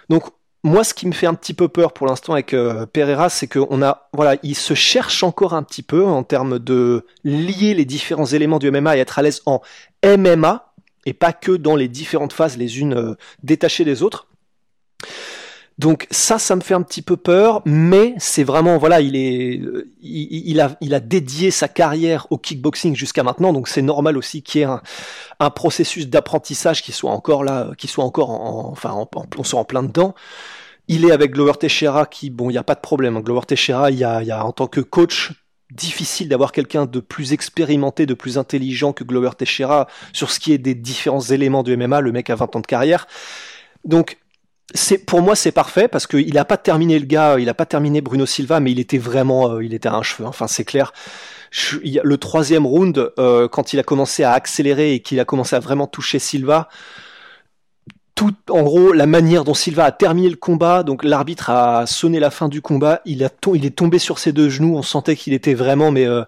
Donc 0.09 0.25
moi, 0.65 0.83
ce 0.83 0.95
qui 0.95 1.07
me 1.07 1.13
fait 1.13 1.27
un 1.27 1.35
petit 1.35 1.55
peu 1.55 1.69
peur 1.69 1.93
pour 1.93 2.07
l'instant 2.07 2.33
avec 2.33 2.53
euh, 2.53 2.87
Pereira, 2.87 3.29
c'est 3.29 3.47
qu'on 3.47 3.83
a, 3.83 4.09
voilà, 4.13 4.37
il 4.43 4.57
se 4.57 4.75
cherche 4.75 5.23
encore 5.23 5.55
un 5.55 5.63
petit 5.63 5.83
peu 5.83 6.05
en 6.05 6.25
termes 6.25 6.59
de 6.59 7.07
lier 7.25 7.75
les 7.75 7.85
différents 7.85 8.27
éléments 8.27 8.59
du 8.59 8.71
MMA 8.71 8.97
et 8.97 9.01
être 9.01 9.19
à 9.19 9.23
l'aise 9.23 9.43
en 9.47 9.61
MMA 10.05 10.73
et 11.05 11.13
pas 11.13 11.33
que 11.33 11.53
dans 11.53 11.77
les 11.77 11.89
différentes 11.89 12.33
phases, 12.33 12.57
les 12.57 12.81
unes 12.81 12.95
euh, 12.95 13.15
détachées 13.43 13.85
des 13.85 14.03
autres. 14.03 14.27
Donc 15.79 16.07
ça, 16.11 16.39
ça 16.39 16.57
me 16.57 16.63
fait 16.63 16.73
un 16.73 16.81
petit 16.81 17.03
peu 17.03 17.19
peur, 17.19 17.61
mais 17.67 18.15
c'est 18.17 18.45
vraiment 18.45 18.79
voilà, 18.79 19.03
il 19.03 19.15
est, 19.15 19.61
il, 20.01 20.61
a, 20.61 20.75
il 20.81 20.95
a 20.95 21.01
dédié 21.01 21.51
sa 21.51 21.69
carrière 21.69 22.27
au 22.31 22.39
kickboxing 22.39 22.97
jusqu'à 22.97 23.23
maintenant, 23.23 23.53
donc 23.53 23.69
c'est 23.69 23.83
normal 23.83 24.17
aussi 24.17 24.43
qu'il 24.43 24.63
y 24.63 24.65
ait 24.65 24.69
un, 25.39 25.51
processus 25.51 26.09
d'apprentissage 26.09 26.83
qui 26.83 26.93
soit 26.93 27.11
encore 27.11 27.45
là, 27.45 27.73
qui 27.77 27.89
soit 27.89 28.05
encore 28.05 28.31
en, 28.31 28.71
enfin, 28.71 28.91
en, 28.91 29.07
on 29.37 29.45
soit 29.45 29.61
en 29.61 29.65
plein 29.65 29.83
dedans. 29.83 30.15
Il 30.89 31.05
est 31.05 31.11
avec 31.11 31.33
Glover 31.33 31.55
Teixeira 31.59 32.07
qui, 32.07 32.31
bon, 32.31 32.49
il 32.49 32.53
n'y 32.53 32.59
a 32.59 32.63
pas 32.63 32.77
de 32.77 32.81
problème. 32.81 33.17
Hein. 33.17 33.21
Glover 33.21 33.45
Teixeira, 33.47 33.91
il 33.91 33.99
y 33.99 34.05
a, 34.05 34.23
il 34.23 34.29
y 34.29 34.31
a 34.31 34.47
en 34.47 34.53
tant 34.53 34.69
que 34.69 34.81
coach 34.81 35.33
difficile 35.73 36.29
d'avoir 36.29 36.53
quelqu'un 36.53 36.87
de 36.87 37.01
plus 37.01 37.33
expérimenté, 37.33 38.07
de 38.07 38.15
plus 38.15 38.39
intelligent 38.39 38.93
que 38.93 39.05
Glover 39.05 39.31
Teixeira 39.37 39.89
sur 40.13 40.31
ce 40.31 40.39
qui 40.39 40.53
est 40.53 40.59
des 40.59 40.75
différents 40.75 41.21
éléments 41.21 41.65
du 41.65 41.77
MMA. 41.77 42.01
Le 42.01 42.13
mec 42.13 42.31
a 42.31 42.37
20 42.37 42.57
ans 42.57 42.61
de 42.61 42.67
carrière. 42.67 43.07
Donc, 43.85 44.19
c'est 44.75 44.99
pour 44.99 45.23
moi 45.23 45.37
c'est 45.37 45.53
parfait 45.53 45.89
parce 45.89 46.07
qu'il 46.07 46.35
n'a 46.35 46.45
pas 46.45 46.57
terminé 46.57 46.99
le 46.99 47.07
gars, 47.07 47.39
il 47.39 47.49
a 47.49 47.55
pas 47.55 47.67
terminé 47.67 48.01
Bruno 48.01 48.27
Silva, 48.27 48.61
mais 48.61 48.73
il 48.73 48.81
était 48.81 48.99
vraiment, 48.99 49.53
euh, 49.53 49.65
il 49.65 49.75
était 49.75 49.89
à 49.89 49.95
un 49.95 50.03
cheveu. 50.03 50.27
Enfin 50.27 50.49
c'est 50.49 50.65
clair. 50.65 50.93
le 51.83 52.17
troisième 52.17 52.67
round, 52.67 53.13
euh, 53.19 53.49
quand 53.49 53.73
il 53.73 53.79
a 53.79 53.83
commencé 53.83 54.25
à 54.25 54.33
accélérer 54.33 54.95
et 54.95 55.01
qu'il 55.01 55.21
a 55.21 55.25
commencé 55.25 55.55
à 55.55 55.61
vraiment 55.61 55.87
toucher 55.87 56.19
Silva, 56.19 56.69
tout, 58.17 58.35
en 58.49 58.63
gros, 58.63 58.93
la 58.93 59.07
manière 59.07 59.45
dont 59.45 59.53
Silva 59.53 59.85
a 59.85 59.93
terminé 59.93 60.31
le 60.31 60.37
combat, 60.37 60.83
donc 60.83 61.05
l'arbitre 61.05 61.51
a 61.51 61.85
sonné 61.87 62.19
la 62.19 62.31
fin 62.31 62.49
du 62.49 62.63
combat, 62.63 63.03
il, 63.05 63.23
a 63.23 63.29
il 63.53 63.67
est 63.67 63.77
tombé 63.77 63.99
sur 63.99 64.19
ses 64.19 64.33
deux 64.33 64.49
genoux, 64.49 64.75
on 64.75 64.83
sentait 64.83 65.17
qu'il 65.17 65.35
était 65.35 65.53
vraiment, 65.53 65.91
mais 65.91 66.07
euh, 66.07 66.23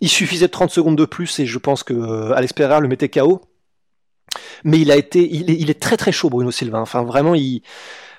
il 0.00 0.08
suffisait 0.08 0.46
de 0.46 0.50
30 0.50 0.70
secondes 0.70 0.96
de 0.96 1.04
plus 1.04 1.38
et 1.38 1.46
je 1.46 1.58
pense 1.58 1.84
que 1.84 2.32
Alex 2.32 2.52
Pereira 2.52 2.80
le 2.80 2.88
mettait 2.88 3.08
KO 3.08 3.40
mais 4.64 4.80
il 4.80 4.90
a 4.90 4.96
été, 4.96 5.28
il 5.30 5.70
est, 5.70 5.80
très 5.80 5.96
très 5.96 6.12
chaud 6.12 6.30
Bruno 6.30 6.50
Silva. 6.50 6.80
Enfin 6.80 7.02
vraiment, 7.02 7.34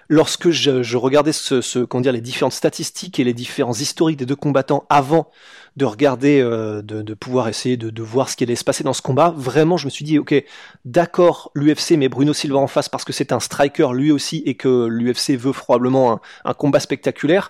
lorsque 0.10 0.50
je, 0.50 0.98
regardais 0.98 1.32
ce, 1.32 1.62
ce 1.62 2.10
les 2.10 2.22
différentes 2.22 2.54
statistiques 2.54 3.20
et 3.20 3.24
les 3.24 3.34
différents 3.34 3.74
historiques 3.74 4.18
des 4.18 4.25
deux 4.25 4.36
combattants 4.36 4.86
avant 4.89 5.30
de 5.78 5.86
regarder, 5.86 6.42
euh, 6.42 6.82
de, 6.82 7.13
pouvoir 7.13 7.48
essayer 7.48 7.78
de, 7.78 8.01
voir 8.01 8.30
ce 8.30 8.36
qui 8.36 8.44
allait 8.44 8.56
se 8.56 8.63
passer 8.63 8.84
dans 8.84 8.94
ce 8.94 9.01
combat, 9.01 9.34
vraiment 9.36 9.78
je 9.78 9.86
me 9.86 9.89
suis 9.89 10.04
dit 10.04 10.20
ok, 10.20 10.34
d'accord 10.84 11.51
l'UFC 11.56 11.92
met 11.92 12.10
Bruno 12.10 12.34
Silva 12.34 12.58
en 12.58 12.68
face 12.68 12.89
parce 12.89 13.06
que 13.06 13.13
c'est 13.13 13.32
un 13.32 13.39
striker 13.39 13.89
lui 13.94 14.12
aussi 14.12 14.44
et 14.46 14.56
que 14.56 14.88
l'UFC 14.88 15.38
veut 15.38 15.54
probablement 15.54 16.20
un, 16.44 16.54
combat 16.54 16.80
spectaculaire. 16.80 17.50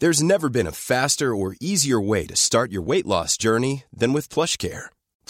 There's 0.00 0.20
never 0.20 0.50
been 0.50 0.66
a 0.66 0.72
faster 0.72 1.32
or 1.32 1.54
easier 1.60 2.00
way 2.00 2.26
to 2.26 2.34
start 2.34 2.72
your 2.72 2.82
weight 2.84 3.06
loss 3.06 3.38
journey 3.38 3.84
than 3.96 4.12
with 4.12 4.28
PlushCare. 4.28 4.88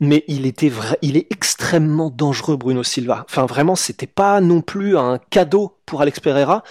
Mais 0.00 0.24
il 0.28 0.46
était 0.46 0.68
vrai, 0.68 0.98
il 1.02 1.16
est 1.16 1.26
extrêmement 1.30 2.10
dangereux 2.10 2.56
Bruno 2.56 2.82
Silva. 2.82 3.24
Enfin 3.28 3.46
vraiment, 3.46 3.76
c'était 3.76 4.06
pas 4.06 4.40
non 4.40 4.60
plus 4.60 4.96
un 4.96 5.18
cadeau 5.30 5.76
pour 5.86 6.02
Alex 6.02 6.20
Pereira. 6.20 6.62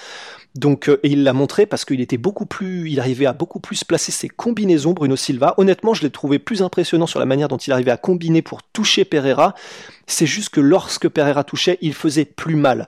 Donc, 0.56 0.88
euh, 0.88 1.02
et 1.04 1.10
il 1.10 1.24
l'a 1.24 1.34
montré 1.34 1.66
parce 1.66 1.84
qu'il 1.84 2.00
était 2.00 2.18
beaucoup 2.18 2.46
plus, 2.46 2.90
il 2.90 3.02
arrivait 3.02 3.26
à 3.26 3.34
beaucoup 3.34 3.60
plus 3.60 3.84
placer 3.84 4.14
ses 4.14 4.30
combinaisons, 4.30 4.94
Bruno 4.94 5.18
Silva. 5.18 5.54
Honnêtement, 5.58 5.94
je 5.94 6.04
l'ai 6.04 6.10
trouvé 6.10 6.40
plus 6.40 6.62
impressionnant 6.62 7.08
sur 7.08 7.20
la 7.20 7.26
manière 7.26 7.50
dont 7.50 7.58
il 7.58 7.74
arrivait 7.74 7.92
à 7.92 7.98
combiner 7.98 8.42
pour 8.42 8.64
toucher 8.64 9.04
Pereira. 9.04 9.54
C'est 10.08 10.26
juste 10.26 10.50
que 10.50 10.62
lorsque 10.62 11.10
Pereira 11.10 11.44
touchait, 11.44 11.78
il 11.82 11.94
faisait 11.94 12.24
plus 12.24 12.56
mal. 12.56 12.88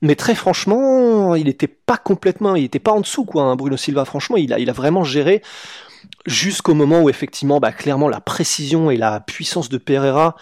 Mais 0.00 0.14
très 0.14 0.36
franchement, 0.36 1.34
il 1.34 1.46
n'était 1.46 1.66
pas 1.66 1.96
complètement, 1.96 2.54
il 2.54 2.64
était 2.64 2.78
pas 2.78 2.92
en 2.92 3.00
dessous, 3.00 3.24
quoi, 3.24 3.42
hein, 3.42 3.56
Bruno 3.56 3.76
Silva. 3.76 4.04
Franchement, 4.04 4.36
il 4.36 4.52
a, 4.52 4.60
il 4.60 4.70
a 4.70 4.72
vraiment 4.72 5.02
géré 5.02 5.42
jusqu'au 6.26 6.74
moment 6.74 7.00
où 7.00 7.10
effectivement, 7.10 7.60
bah, 7.60 7.72
clairement, 7.72 8.08
la 8.08 8.20
précision 8.20 8.90
et 8.90 8.96
la 8.96 9.20
puissance 9.20 9.68
de 9.68 9.78
Pereira, 9.78 10.36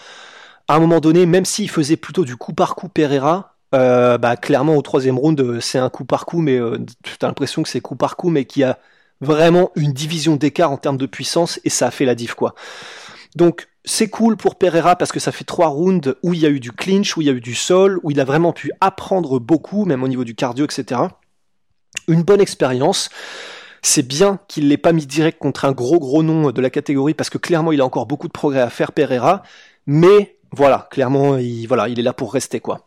à 0.68 0.76
un 0.76 0.80
moment 0.80 1.00
donné, 1.00 1.26
même 1.26 1.44
s'il 1.44 1.70
faisait 1.70 1.96
plutôt 1.96 2.24
du 2.24 2.36
coup 2.36 2.52
par 2.52 2.74
coup 2.74 2.88
Pereira, 2.88 3.56
euh, 3.74 4.18
bah, 4.18 4.36
clairement 4.36 4.76
au 4.76 4.82
troisième 4.82 5.18
round, 5.18 5.40
euh, 5.40 5.60
c'est 5.60 5.78
un 5.78 5.90
coup 5.90 6.04
par 6.04 6.26
coup, 6.26 6.40
mais 6.40 6.56
euh, 6.56 6.78
tu 7.02 7.16
as 7.20 7.26
l'impression 7.26 7.62
que 7.62 7.68
c'est 7.68 7.80
coup 7.80 7.96
par 7.96 8.16
coup, 8.16 8.30
mais 8.30 8.44
qui 8.44 8.62
a 8.62 8.78
vraiment 9.20 9.70
une 9.76 9.92
division 9.92 10.36
d'écart 10.36 10.70
en 10.70 10.76
termes 10.76 10.96
de 10.96 11.06
puissance, 11.06 11.60
et 11.64 11.70
ça 11.70 11.88
a 11.88 11.90
fait 11.90 12.04
la 12.04 12.14
diff, 12.14 12.34
quoi. 12.34 12.54
Donc, 13.34 13.68
c'est 13.84 14.08
cool 14.08 14.36
pour 14.36 14.56
Pereira 14.56 14.96
parce 14.96 15.12
que 15.12 15.20
ça 15.20 15.30
fait 15.30 15.44
trois 15.44 15.68
rounds 15.68 16.16
où 16.22 16.34
il 16.34 16.40
y 16.40 16.46
a 16.46 16.48
eu 16.50 16.58
du 16.58 16.72
clinch, 16.72 17.16
où 17.16 17.22
il 17.22 17.26
y 17.26 17.30
a 17.30 17.32
eu 17.32 17.40
du 17.40 17.54
sol, 17.54 18.00
où 18.02 18.10
il 18.10 18.18
a 18.20 18.24
vraiment 18.24 18.52
pu 18.52 18.72
apprendre 18.80 19.38
beaucoup, 19.38 19.84
même 19.84 20.02
au 20.02 20.08
niveau 20.08 20.24
du 20.24 20.34
cardio, 20.34 20.64
etc. 20.64 21.02
Une 22.08 22.22
bonne 22.22 22.40
expérience. 22.40 23.10
C'est 23.82 24.06
bien 24.06 24.38
qu'il 24.48 24.68
l'ait 24.68 24.76
pas 24.76 24.92
mis 24.92 25.06
direct 25.06 25.38
contre 25.38 25.64
un 25.64 25.72
gros 25.72 25.98
gros 25.98 26.22
nom 26.22 26.50
de 26.50 26.60
la 26.60 26.70
catégorie 26.70 27.14
parce 27.14 27.30
que 27.30 27.38
clairement 27.38 27.72
il 27.72 27.80
a 27.80 27.84
encore 27.84 28.06
beaucoup 28.06 28.26
de 28.26 28.32
progrès 28.32 28.60
à 28.60 28.70
faire 28.70 28.92
Pereira. 28.92 29.42
Mais 29.86 30.36
voilà, 30.52 30.88
clairement 30.90 31.36
il, 31.38 31.66
voilà, 31.66 31.88
il 31.88 31.98
est 31.98 32.02
là 32.02 32.12
pour 32.12 32.32
rester 32.32 32.60
quoi. 32.60 32.84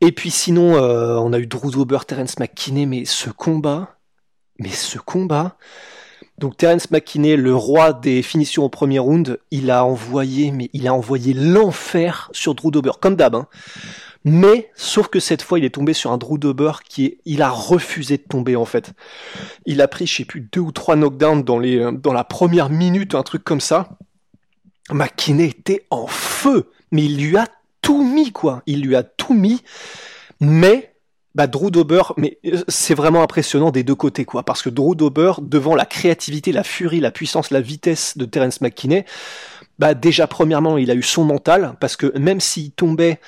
Et 0.00 0.12
puis 0.12 0.30
sinon, 0.30 0.76
euh, 0.76 1.16
on 1.16 1.32
a 1.32 1.38
eu 1.38 1.46
Drew 1.46 1.70
Dober, 1.70 1.98
Terence 2.06 2.38
McKinney, 2.38 2.84
mais 2.84 3.04
ce 3.06 3.30
combat, 3.30 3.96
mais 4.58 4.68
ce 4.68 4.98
combat. 4.98 5.56
Donc 6.38 6.58
Terence 6.58 6.90
McKinney, 6.90 7.36
le 7.36 7.54
roi 7.54 7.94
des 7.94 8.22
finitions 8.22 8.64
au 8.64 8.68
premier 8.68 8.98
round, 8.98 9.38
il 9.50 9.70
a 9.70 9.86
envoyé, 9.86 10.50
mais 10.50 10.68
il 10.74 10.86
a 10.86 10.92
envoyé 10.92 11.32
l'enfer 11.32 12.28
sur 12.32 12.54
Drew 12.54 12.70
Dober, 12.70 12.92
comme 13.00 13.16
d'hab. 13.16 13.36
Hein. 13.36 13.46
Mais, 14.28 14.72
sauf 14.74 15.06
que 15.06 15.20
cette 15.20 15.40
fois, 15.40 15.60
il 15.60 15.64
est 15.64 15.76
tombé 15.76 15.92
sur 15.92 16.10
un 16.10 16.18
Drew 16.18 16.36
Dober 16.36 16.72
qui 16.88 17.06
est, 17.06 17.18
il 17.26 17.42
a 17.42 17.48
refusé 17.48 18.16
de 18.16 18.24
tomber, 18.24 18.56
en 18.56 18.64
fait. 18.64 18.92
Il 19.66 19.80
a 19.80 19.86
pris, 19.86 20.08
je 20.08 20.16
sais 20.16 20.24
plus, 20.24 20.40
deux 20.40 20.60
ou 20.60 20.72
trois 20.72 20.96
knockdowns 20.96 21.44
dans 21.44 21.60
les, 21.60 21.78
euh, 21.78 21.92
dans 21.92 22.12
la 22.12 22.24
première 22.24 22.68
minute, 22.68 23.14
un 23.14 23.22
truc 23.22 23.44
comme 23.44 23.60
ça. 23.60 23.88
McKinney 24.90 25.44
était 25.44 25.86
en 25.90 26.08
feu, 26.08 26.72
mais 26.90 27.04
il 27.04 27.24
lui 27.24 27.36
a 27.36 27.46
tout 27.82 28.02
mis, 28.02 28.32
quoi. 28.32 28.64
Il 28.66 28.82
lui 28.82 28.96
a 28.96 29.04
tout 29.04 29.32
mis. 29.32 29.62
Mais, 30.40 30.92
bah, 31.36 31.46
Drew 31.46 31.70
Dober, 31.70 32.02
mais 32.16 32.38
euh, 32.46 32.64
c'est 32.66 32.94
vraiment 32.94 33.22
impressionnant 33.22 33.70
des 33.70 33.84
deux 33.84 33.94
côtés, 33.94 34.24
quoi. 34.24 34.42
Parce 34.42 34.60
que 34.60 34.70
Drew 34.70 34.96
Dober, 34.96 35.34
devant 35.40 35.76
la 35.76 35.86
créativité, 35.86 36.50
la 36.50 36.64
furie, 36.64 36.98
la 36.98 37.12
puissance, 37.12 37.52
la 37.52 37.60
vitesse 37.60 38.18
de 38.18 38.24
Terence 38.24 38.60
McKinney, 38.60 39.04
bah, 39.78 39.94
déjà, 39.94 40.26
premièrement, 40.26 40.78
il 40.78 40.90
a 40.90 40.94
eu 40.94 41.02
son 41.04 41.22
mental, 41.22 41.76
parce 41.78 41.96
que 41.96 42.18
même 42.18 42.40
s'il 42.40 42.72
tombait, 42.72 43.20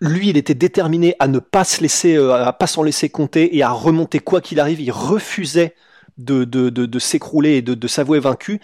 lui, 0.00 0.28
il 0.28 0.36
était 0.36 0.54
déterminé 0.54 1.14
à 1.18 1.28
ne 1.28 1.38
pas 1.38 1.64
se 1.64 1.80
laisser, 1.80 2.16
euh, 2.16 2.34
à 2.34 2.52
pas 2.52 2.66
s'en 2.66 2.82
laisser 2.82 3.08
compter 3.08 3.56
et 3.56 3.62
à 3.62 3.70
remonter 3.70 4.18
quoi 4.18 4.40
qu'il 4.40 4.60
arrive. 4.60 4.80
Il 4.80 4.90
refusait 4.92 5.74
de, 6.18 6.44
de, 6.44 6.70
de, 6.70 6.86
de 6.86 6.98
s'écrouler 6.98 7.56
et 7.56 7.62
de, 7.62 7.74
de 7.74 7.88
s'avouer 7.88 8.20
vaincu. 8.20 8.60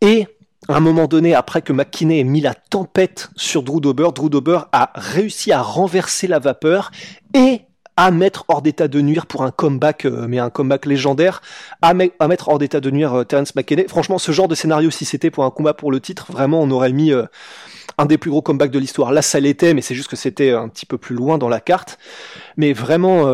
Et 0.00 0.26
à 0.68 0.76
un 0.76 0.80
moment 0.80 1.06
donné, 1.06 1.34
après 1.34 1.62
que 1.62 1.72
McKinney 1.72 2.20
ait 2.20 2.24
mis 2.24 2.40
la 2.40 2.54
tempête 2.54 3.30
sur 3.36 3.62
Drew 3.62 3.80
Dober, 3.80 4.08
Drew 4.14 4.28
Dober 4.28 4.60
a 4.72 4.92
réussi 4.94 5.52
à 5.52 5.62
renverser 5.62 6.26
la 6.26 6.38
vapeur 6.38 6.90
et 7.34 7.62
à 7.98 8.12
mettre 8.12 8.44
hors 8.46 8.62
d'état 8.62 8.86
de 8.86 9.00
nuire 9.00 9.26
pour 9.26 9.42
un 9.42 9.50
comeback, 9.50 10.04
euh, 10.04 10.26
mais 10.28 10.38
un 10.38 10.50
comeback 10.50 10.86
légendaire, 10.86 11.42
à, 11.82 11.94
mettre 11.94 12.48
hors 12.48 12.60
d'état 12.60 12.78
de 12.78 12.92
nuire 12.92 13.12
euh, 13.12 13.24
Terence 13.24 13.56
McKinney. 13.56 13.88
Franchement, 13.88 14.18
ce 14.18 14.30
genre 14.30 14.46
de 14.46 14.54
scénario, 14.54 14.88
si 14.92 15.04
c'était 15.04 15.32
pour 15.32 15.44
un 15.44 15.50
combat 15.50 15.74
pour 15.74 15.90
le 15.90 15.98
titre, 15.98 16.30
vraiment, 16.30 16.62
on 16.62 16.70
aurait 16.70 16.92
mis 16.92 17.12
euh, 17.12 17.24
un 17.98 18.06
des 18.06 18.16
plus 18.16 18.30
gros 18.30 18.40
comebacks 18.40 18.70
de 18.70 18.78
l'histoire. 18.78 19.10
Là, 19.10 19.20
ça 19.20 19.40
l'était, 19.40 19.74
mais 19.74 19.82
c'est 19.82 19.96
juste 19.96 20.08
que 20.08 20.14
c'était 20.14 20.52
un 20.52 20.68
petit 20.68 20.86
peu 20.86 20.96
plus 20.96 21.16
loin 21.16 21.38
dans 21.38 21.48
la 21.48 21.58
carte. 21.58 21.98
Mais 22.56 22.72
vraiment, 22.72 23.24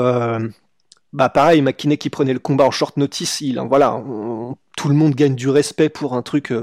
bah 1.12 1.28
pareil, 1.28 1.60
McKinney 1.60 1.98
qui 1.98 2.08
prenait 2.08 2.32
le 2.32 2.38
combat 2.38 2.64
en 2.64 2.70
short 2.70 2.96
notice, 2.96 3.42
il, 3.42 3.60
voilà, 3.68 4.02
tout 4.78 4.88
le 4.88 4.94
monde 4.94 5.14
gagne 5.14 5.34
du 5.34 5.50
respect 5.50 5.90
pour 5.90 6.14
un 6.14 6.22
truc 6.22 6.54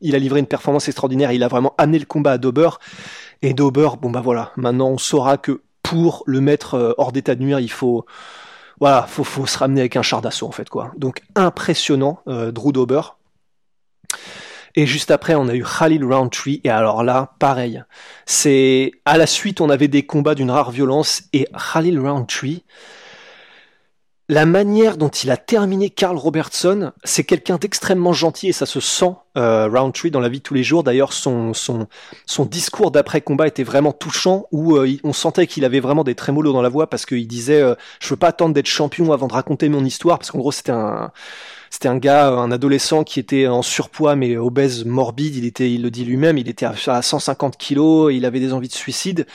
il 0.00 0.14
a 0.14 0.18
livré 0.18 0.40
une 0.40 0.46
performance 0.46 0.88
extraordinaire, 0.88 1.32
il 1.32 1.42
a 1.42 1.48
vraiment 1.48 1.74
amené 1.78 1.98
le 1.98 2.06
combat 2.06 2.32
à 2.32 2.38
Dober. 2.38 2.70
Et 3.42 3.54
Dober, 3.54 3.90
bon 4.00 4.10
bah 4.10 4.22
voilà, 4.22 4.52
maintenant 4.56 4.88
on 4.88 4.98
saura 4.98 5.36
que 5.36 5.60
pour 5.84 6.24
le 6.26 6.40
mettre 6.40 6.74
euh, 6.74 6.92
hors 6.98 7.12
d'état 7.12 7.36
de 7.36 7.42
nuire, 7.42 7.60
il 7.60 7.70
faut 7.70 8.04
voilà, 8.80 9.06
faut, 9.08 9.46
se 9.46 9.56
ramener 9.56 9.82
avec 9.82 9.94
un 9.96 10.02
char 10.02 10.20
d'assaut 10.20 10.48
en 10.48 10.50
fait 10.50 10.68
quoi. 10.68 10.90
Donc 10.96 11.22
impressionnant, 11.36 12.18
euh, 12.26 12.50
Drew 12.50 12.72
Dober. 12.72 13.02
Et 14.74 14.86
juste 14.86 15.12
après, 15.12 15.36
on 15.36 15.46
a 15.46 15.54
eu 15.54 15.62
Khalil 15.62 16.04
Roundtree. 16.04 16.60
Et 16.64 16.70
alors 16.70 17.04
là, 17.04 17.34
pareil. 17.38 17.84
C'est 18.26 18.90
à 19.04 19.16
la 19.18 19.26
suite, 19.26 19.60
on 19.60 19.70
avait 19.70 19.86
des 19.86 20.04
combats 20.04 20.34
d'une 20.34 20.50
rare 20.50 20.72
violence. 20.72 21.22
Et 21.32 21.46
Khalil 21.72 22.00
Roundtree, 22.00 22.64
la 24.28 24.46
manière 24.46 24.96
dont 24.96 25.10
il 25.10 25.30
a 25.30 25.36
terminé 25.36 25.90
Carl 25.90 26.16
Robertson, 26.16 26.92
c'est 27.04 27.24
quelqu'un 27.24 27.56
d'extrêmement 27.56 28.14
gentil 28.14 28.48
et 28.48 28.52
ça 28.52 28.64
se 28.64 28.80
sent 28.80 29.12
euh, 29.36 29.68
Roundtree 29.68 30.10
dans 30.10 30.20
la 30.20 30.30
vie 30.30 30.38
de 30.38 30.42
tous 30.42 30.54
les 30.54 30.62
jours. 30.62 30.82
D'ailleurs, 30.82 31.12
son, 31.12 31.52
son, 31.52 31.88
son 32.24 32.46
discours 32.46 32.90
d'après 32.90 33.20
combat 33.20 33.46
était 33.46 33.64
vraiment 33.64 33.92
touchant 33.92 34.46
où 34.50 34.76
euh, 34.76 34.96
on 35.04 35.12
sentait 35.12 35.46
qu'il 35.46 35.64
avait 35.66 35.80
vraiment 35.80 36.04
des 36.04 36.14
trémolos 36.14 36.54
dans 36.54 36.62
la 36.62 36.70
voix 36.70 36.88
parce 36.88 37.04
qu'il 37.04 37.26
disait 37.26 37.60
euh, 37.60 37.74
je 38.00 38.08
veux 38.08 38.16
pas 38.16 38.28
attendre 38.28 38.54
d'être 38.54 38.66
champion 38.66 39.12
avant 39.12 39.26
de 39.26 39.34
raconter 39.34 39.68
mon 39.68 39.84
histoire 39.84 40.18
parce 40.18 40.30
qu'en 40.30 40.38
gros 40.38 40.52
c'était 40.52 40.72
un 40.72 41.12
c'était 41.68 41.88
un 41.88 41.98
gars, 41.98 42.28
un 42.28 42.52
adolescent 42.52 43.02
qui 43.02 43.18
était 43.18 43.48
en 43.48 43.60
surpoids 43.60 44.14
mais 44.14 44.36
obèse 44.36 44.84
morbide. 44.84 45.34
Il 45.34 45.44
était, 45.44 45.72
il 45.72 45.82
le 45.82 45.90
dit 45.90 46.04
lui-même, 46.04 46.38
il 46.38 46.48
était 46.48 46.66
à 46.66 47.02
150 47.02 47.56
kilos, 47.56 48.14
il 48.14 48.24
avait 48.24 48.38
des 48.38 48.52
envies 48.52 48.68
de 48.68 48.74
suicide. 48.74 49.26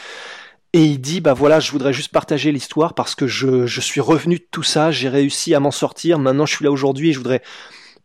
Et 0.73 0.83
il 0.83 1.01
dit, 1.01 1.19
bah 1.19 1.33
voilà, 1.33 1.59
je 1.59 1.71
voudrais 1.71 1.93
juste 1.93 2.11
partager 2.11 2.51
l'histoire 2.51 2.93
parce 2.93 3.15
que 3.15 3.25
je, 3.25 3.65
je 3.65 3.81
suis 3.81 4.01
revenu 4.01 4.35
de 4.35 4.45
tout 4.51 4.61
ça, 4.61 4.91
j'ai 4.91 5.09
réussi 5.09 5.55
à 5.55 5.59
m'en 5.59 5.71
sortir, 5.71 6.19
maintenant 6.19 6.45
je 6.45 6.55
suis 6.55 6.63
là 6.63 6.71
aujourd'hui 6.71 7.09
et 7.09 7.13
je 7.13 7.17
voudrais 7.17 7.41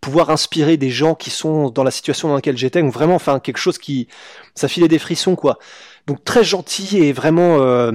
pouvoir 0.01 0.31
inspirer 0.31 0.77
des 0.77 0.91
gens 0.91 1.15
qui 1.15 1.31
sont 1.31 1.71
dans 1.71 1.83
la 1.83 1.91
situation 1.91 2.29
dans 2.29 2.35
laquelle 2.35 2.57
j'étais, 2.57 2.81
donc 2.81 2.93
vraiment, 2.93 3.15
enfin, 3.15 3.39
quelque 3.39 3.59
chose 3.59 3.79
qui, 3.79 4.09
ça 4.55 4.69
filait 4.69 4.89
des 4.89 4.99
frissons, 4.99 5.37
quoi. 5.37 5.59
Donc 6.07 6.25
très 6.25 6.45
gentil 6.45 6.99
et 6.99 7.13
vraiment 7.13 7.59
euh, 7.61 7.93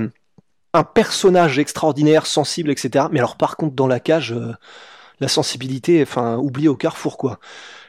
un 0.74 0.84
personnage 0.84 1.58
extraordinaire, 1.58 2.28
sensible, 2.28 2.70
etc. 2.70 3.06
Mais 3.12 3.20
alors 3.20 3.38
par 3.38 3.58
contre, 3.58 3.76
dans 3.76 3.88
la 3.88 4.00
cage, 4.00 4.34
euh, 4.34 4.54
la 5.20 5.28
sensibilité, 5.28 6.02
enfin, 6.04 6.38
oublié 6.38 6.68
au 6.68 6.76
carrefour, 6.76 7.18
quoi 7.18 7.40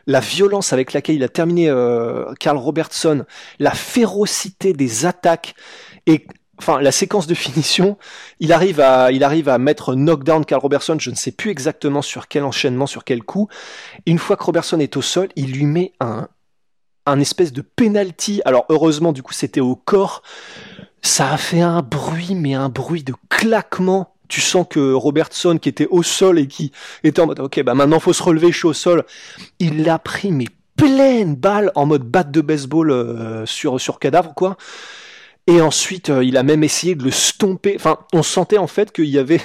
la 0.07 0.21
violence 0.21 0.73
avec 0.73 0.93
laquelle 0.93 1.17
il 1.17 1.23
a 1.23 1.29
terminé 1.29 1.69
euh, 1.69 2.33
Carl 2.41 2.57
Robertson, 2.57 3.25
la 3.59 3.71
férocité 3.71 4.73
des 4.73 5.07
attaques 5.07 5.55
et 6.07 6.27
enfin 6.61 6.81
la 6.81 6.93
séquence 6.93 7.27
de 7.27 7.35
finition, 7.35 7.97
il 8.39 8.53
arrive 8.53 8.81
à 8.81 9.59
mettre 9.59 9.95
knockdown 9.95 10.45
Carl 10.45 10.61
Robertson, 10.61 10.97
je 10.99 11.11
ne 11.11 11.15
sais 11.15 11.33
plus 11.33 11.51
exactement 11.51 12.03
sur 12.03 12.29
quel 12.29 12.45
enchaînement, 12.45 12.87
sur 12.87 13.05
quel 13.05 13.23
coup. 13.23 13.49
une 14.07 14.19
fois 14.19 14.37
que 14.37 14.45
Robertson 14.45 14.79
est 14.79 14.97
au 14.97 15.03
sol, 15.03 15.29
il 15.37 15.53
lui 15.53 15.65
met 15.65 15.93
un 16.01 17.21
espèce 17.21 17.53
de 17.53 17.63
penalty. 17.63 18.43
Alors 18.45 18.67
heureusement 18.69 19.13
du 19.13 19.23
coup 19.23 19.33
c'était 19.33 19.61
au 19.61 19.75
corps. 19.75 20.23
Ça 21.03 21.33
a 21.33 21.37
fait 21.39 21.63
un 21.63 21.81
bruit 21.81 22.35
mais 22.35 22.55
un 22.55 22.69
bruit 22.69 23.03
de 23.03 23.15
claquement. 23.31 24.15
Tu 24.29 24.41
sens 24.41 24.67
que 24.69 24.93
Robertson 24.93 25.59
qui 25.61 25.69
était 25.69 25.89
au 25.91 26.03
sol 26.03 26.39
et 26.39 26.47
qui 26.47 26.73
était 27.03 27.21
en 27.21 27.27
mode 27.27 27.41
OK, 27.41 27.63
bah 27.63 27.75
maintenant 27.75 27.99
faut 27.99 28.13
se 28.13 28.23
relever, 28.23 28.53
je 28.53 28.59
suis 28.59 28.69
au 28.69 28.75
sol. 28.75 29.05
Il 29.59 29.83
l'a 29.83 29.99
pris 29.99 30.31
mais 30.31 30.47
pleine 30.77 31.35
balle 31.35 31.73
en 31.75 31.87
mode 31.87 32.05
batte 32.05 32.31
de 32.31 32.41
baseball 32.41 32.91
euh, 32.91 33.47
sur 33.47 33.99
cadavre 33.99 34.35
quoi. 34.35 34.57
Et 35.51 35.61
ensuite, 35.61 36.11
euh, 36.11 36.25
il 36.25 36.37
a 36.37 36.45
même 36.45 36.63
essayé 36.63 36.95
de 36.95 37.03
le 37.03 37.11
stomper. 37.11 37.75
Enfin, 37.75 37.99
on 38.13 38.23
sentait 38.23 38.59
en 38.59 38.69
fait 38.69 38.93
qu'il 38.93 39.07
y 39.07 39.19
avait 39.19 39.41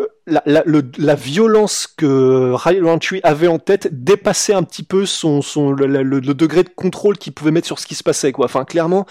euh, 0.00 0.06
la, 0.36 1.14
violence 1.14 1.86
que 1.86 2.50
Riley 2.54 2.80
Roundtree 2.80 3.20
avait 3.22 3.46
en 3.46 3.60
tête 3.60 3.88
dépassait 3.92 4.52
un 4.52 4.64
petit 4.64 4.82
peu 4.82 5.06
son, 5.06 5.40
le, 5.70 6.20
degré 6.20 6.64
de 6.64 6.68
contrôle 6.68 7.18
qu'il 7.18 7.34
pouvait 7.34 7.52
mettre 7.52 7.68
sur 7.68 7.78
ce 7.78 7.86
qui 7.86 7.94
se 7.94 8.02
passait. 8.02 8.32
Enfin, 8.36 8.64
clairement, 8.64 9.06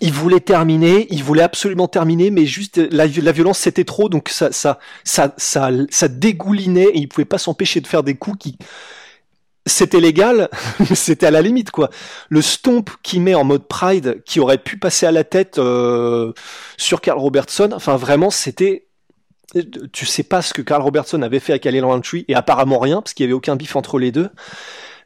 il 0.00 0.12
voulait 0.12 0.38
terminer, 0.38 1.08
il 1.10 1.24
voulait 1.24 1.42
absolument 1.42 1.88
terminer, 1.88 2.30
mais 2.30 2.46
juste 2.46 2.76
la, 2.92 3.06
la 3.06 3.32
violence 3.32 3.58
c'était 3.58 3.84
trop, 3.84 4.08
donc 4.08 4.28
ça, 4.28 4.52
ça, 4.52 4.78
ça, 5.02 5.34
ça, 5.36 5.70
ça 5.90 6.06
dégoulinait 6.06 6.90
et 6.90 6.98
il 6.98 7.08
pouvait 7.08 7.24
pas 7.24 7.38
s'empêcher 7.38 7.80
de 7.80 7.88
faire 7.88 8.04
des 8.04 8.14
coups 8.14 8.38
qui 8.38 8.58
c'était 9.66 10.00
légal, 10.00 10.48
mais 10.80 10.94
c'était 10.94 11.26
à 11.26 11.30
la 11.30 11.42
limite 11.42 11.70
quoi. 11.70 11.90
Le 12.28 12.40
stomp 12.40 12.90
qui 13.02 13.20
met 13.20 13.34
en 13.34 13.44
mode 13.44 13.66
Pride, 13.66 14.22
qui 14.24 14.40
aurait 14.40 14.58
pu 14.58 14.78
passer 14.78 15.06
à 15.06 15.12
la 15.12 15.24
tête 15.24 15.58
euh, 15.58 16.32
sur 16.76 17.00
Carl 17.00 17.18
Robertson, 17.18 17.70
enfin 17.74 17.96
vraiment 17.96 18.30
c'était, 18.30 18.86
tu 19.92 20.06
sais 20.06 20.22
pas 20.22 20.42
ce 20.42 20.54
que 20.54 20.62
Carl 20.62 20.82
Robertson 20.82 21.20
avait 21.22 21.40
fait 21.40 21.52
à 21.52 21.58
Khalil 21.58 21.84
Roundtree 21.84 22.24
et 22.28 22.34
apparemment 22.34 22.78
rien 22.78 23.02
parce 23.02 23.14
qu'il 23.14 23.24
y 23.24 23.26
avait 23.26 23.34
aucun 23.34 23.56
bif 23.56 23.76
entre 23.76 23.98
les 23.98 24.12
deux. 24.12 24.30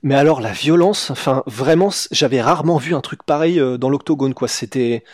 Mais 0.02 0.14
alors 0.14 0.40
la 0.40 0.52
violence, 0.52 1.10
enfin 1.10 1.42
vraiment, 1.46 1.90
j'avais 2.10 2.40
rarement 2.40 2.78
vu 2.78 2.94
un 2.94 3.00
truc 3.00 3.22
pareil 3.22 3.60
euh, 3.60 3.76
dans 3.76 3.90
l'octogone 3.90 4.34
quoi. 4.34 4.48
C'était, 4.48 5.04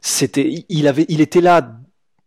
c'était, 0.00 0.64
il 0.68 0.88
avait, 0.88 1.06
il 1.08 1.20
était 1.20 1.40
là 1.40 1.76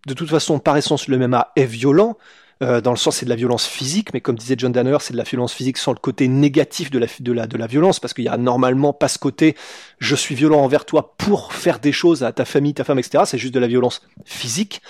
de 0.05 0.13
toute 0.13 0.29
façon 0.29 0.59
par 0.59 0.75
essence 0.77 1.07
le 1.07 1.17
MMA 1.17 1.51
est 1.55 1.65
violent. 1.65 2.17
Euh, 2.63 2.81
dans 2.81 2.91
le 2.91 2.97
sens 2.97 3.17
c'est 3.17 3.25
de 3.25 3.29
la 3.29 3.35
violence 3.35 3.67
physique, 3.67 4.13
mais 4.13 4.21
comme 4.21 4.37
disait 4.37 4.55
John 4.57 4.71
Danner, 4.71 4.97
c'est 5.01 5.11
de 5.11 5.17
la 5.17 5.23
violence 5.23 5.53
physique 5.53 5.77
sans 5.77 5.91
le 5.91 5.97
côté 5.97 6.27
négatif 6.27 6.91
de 6.91 6.99
la, 6.99 7.67
violence, 7.67 7.99
parce 7.99 8.13
qu'il 8.13 8.23
y 8.23 8.29
a 8.29 8.37
normalement 8.37 8.93
pas 8.93 9.09
ce 9.09 9.19
côté 9.19 9.55
je 9.99 10.15
suis 10.15 10.33
violent 10.33 10.61
envers 10.61 10.85
toi 10.85 11.15
pour 11.17 11.53
faire 11.53 11.79
des 11.79 11.91
choses 11.91 12.23
à 12.23 12.31
ta 12.31 12.45
famille, 12.45 12.73
ta 12.73 12.83
femme, 12.83 12.99
etc. 12.99 13.25
C'est 13.27 13.37
juste 13.37 13.53
de 13.53 13.59
la 13.59 13.67
violence 13.67 14.01
physique. 14.23 14.81